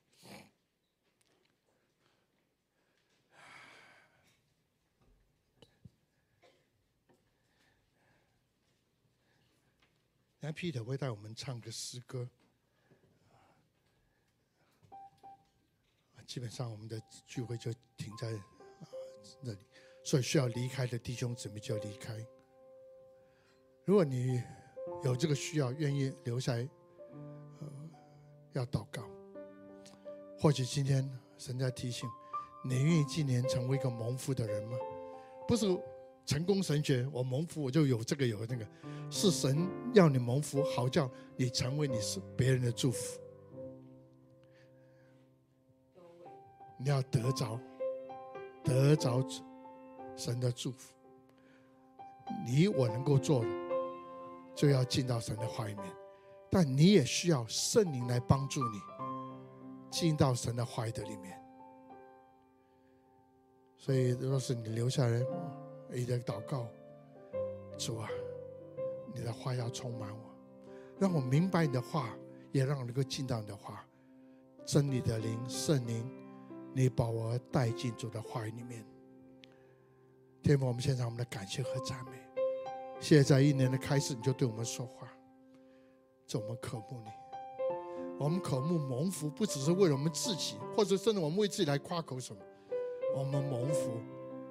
[10.39, 12.30] 那 Peter 会带我们唱个诗歌。
[16.28, 18.88] 基本上我们的聚会就停在啊
[19.41, 19.59] 那里，
[20.03, 22.15] 所以需要离开的弟兄姊妹就要离开。
[23.86, 24.43] 如果你
[25.03, 26.69] 有这个需要，愿意留下来，
[27.61, 27.67] 呃，
[28.51, 29.09] 要祷告。
[30.38, 32.07] 或许今天神在提醒
[32.63, 34.78] 你，愿意今年成为一个蒙福的人吗？
[35.47, 35.65] 不是。
[36.25, 38.67] 成功神学，我蒙福，我就有这个有那个，
[39.09, 43.17] 是神要你蒙福，好叫你成为你是别人的祝福。
[46.78, 47.59] 你要得着，
[48.63, 49.23] 得着
[50.15, 50.93] 神的祝福。
[52.45, 53.47] 你我能够做的，
[54.55, 55.86] 就要进到神的话里面，
[56.49, 58.80] 但你也需要圣灵来帮助你
[59.89, 61.41] 进到神的话的里面。
[63.78, 65.25] 所以，若是你留下来。
[65.89, 66.67] 你的祷告，
[67.78, 68.09] 主啊，
[69.15, 70.36] 你的话要充满我，
[70.99, 72.09] 让我明白你的话，
[72.51, 73.86] 也让我能够进到你的话，
[74.65, 76.05] 真理的灵圣灵，
[76.74, 78.86] 你把我带进主的话语里面。
[80.43, 82.11] 天父，我们献上我们的感谢和赞美。
[82.99, 85.07] 现在一年的开始，你就对我们说话，
[86.26, 87.09] 这我们渴慕你，
[88.20, 92.41] 我们渴慕蒙福，不只是为了我们自己，或者甚至我们为自己来夸口什么，
[93.15, 93.99] 我们蒙福。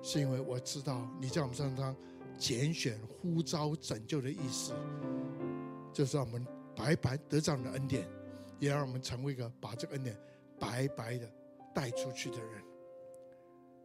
[0.03, 1.97] 是因为我知道你在我们身上
[2.39, 4.73] 拣选、呼召、拯救的意思，
[5.93, 6.47] 就是让我们
[6.77, 8.07] 白白得这样的恩典，
[8.61, 10.17] 也让我们成为一个把这个恩典
[10.61, 11.29] 白白的
[11.77, 12.65] 带出去的人，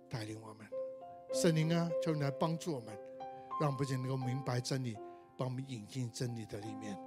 [0.09, 0.65] 带领我们。
[1.33, 2.97] 圣灵啊，求你来帮助我们，
[3.59, 4.97] 让我们不仅能够明白真理，
[5.37, 6.97] 帮我们引进真理的里面。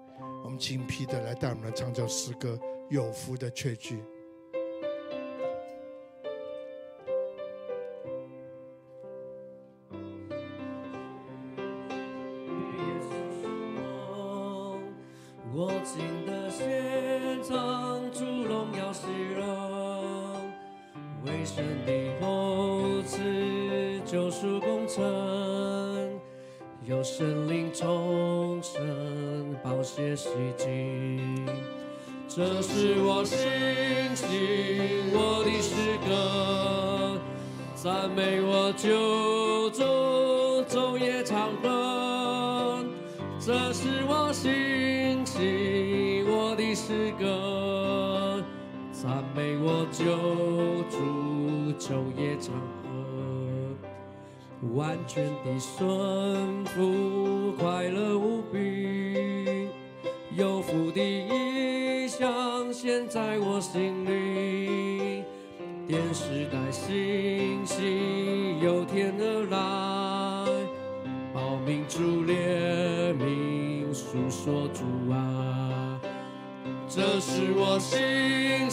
[0.45, 2.61] 我们请彼得来带我们来唱这首诗歌
[2.91, 4.03] 《有福的确据》。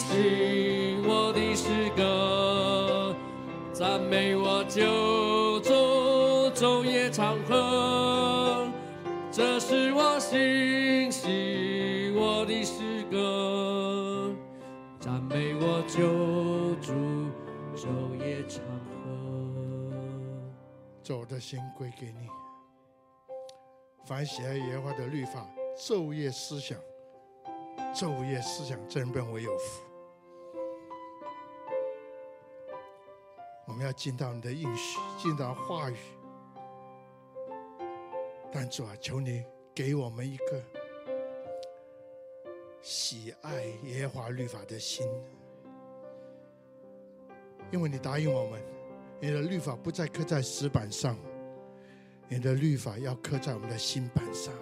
[0.02, 3.14] 信心，我的诗歌，
[3.72, 5.70] 赞美我救主。
[6.54, 8.68] 昼夜长河，
[9.30, 14.30] 这是我信息，我的诗歌，
[15.00, 16.92] 赞美我救主。
[17.74, 19.90] 昼夜长河，
[21.02, 22.28] 走的心归给你。
[24.04, 25.48] 凡喜爱耶和华的律法，
[25.78, 26.76] 昼夜思想，
[27.94, 29.91] 昼夜思想，这人便为有福。
[33.66, 35.96] 我们要进到你的应许，进到话语。
[38.52, 39.44] 但主啊，求你
[39.74, 40.62] 给我们一个
[42.82, 45.06] 喜爱耶和华律法的心，
[47.70, 48.60] 因为你答应我们，
[49.20, 51.16] 你的律法不再刻在石板上，
[52.28, 54.52] 你的律法要刻在我们的心板上。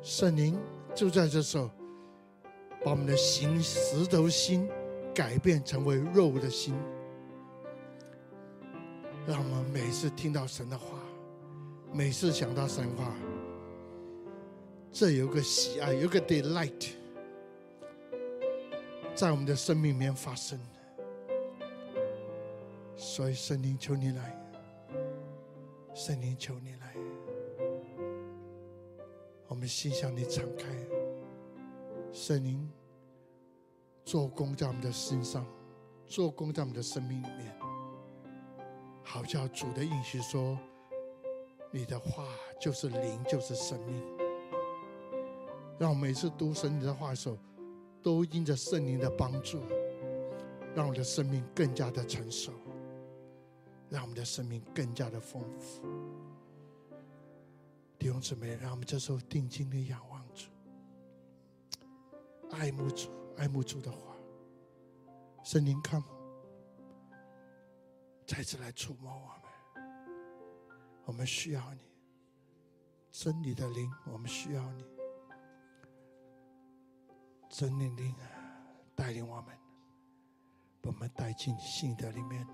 [0.00, 0.58] 圣灵
[0.94, 1.68] 就在这时候，
[2.82, 4.66] 把我们的心石头心
[5.14, 6.74] 改变成为肉的心，
[9.26, 10.98] 让我们每次听到神的话。
[11.92, 13.14] 每次想到神话，
[14.92, 16.90] 这有个喜爱，有个 delight，
[19.14, 20.60] 在我们的生命里面发生。
[22.96, 24.36] 所以圣灵求你来，
[25.94, 26.94] 圣灵求你来，
[29.46, 30.66] 我们心向你敞开，
[32.12, 32.68] 圣灵
[34.04, 35.46] 做工在我们的心上，
[36.06, 37.56] 做工在我们的生命里面，
[39.08, 40.58] 好叫主的应许说，
[41.70, 42.26] 你的话
[42.60, 44.02] 就是灵，就是生命。
[45.78, 47.38] 让我每次读神你的话的时候，
[48.02, 49.62] 都因着圣灵的帮助，
[50.74, 52.52] 让我的生命更加的成熟，
[53.88, 55.82] 让我们的生命更加的丰富。
[57.98, 60.50] 弟兄姊妹，让我们这时候定睛的仰望主，
[62.50, 63.98] 爱慕主，爱慕主的话。
[65.44, 66.02] 圣灵看，
[68.26, 69.86] 再次来触摸我们，
[71.04, 71.80] 我们需要你，
[73.12, 74.84] 真理的灵，我们需要你。
[77.48, 78.14] 真灵灵
[78.96, 79.56] 带领我们，
[80.82, 82.44] 把我们带进信的里面。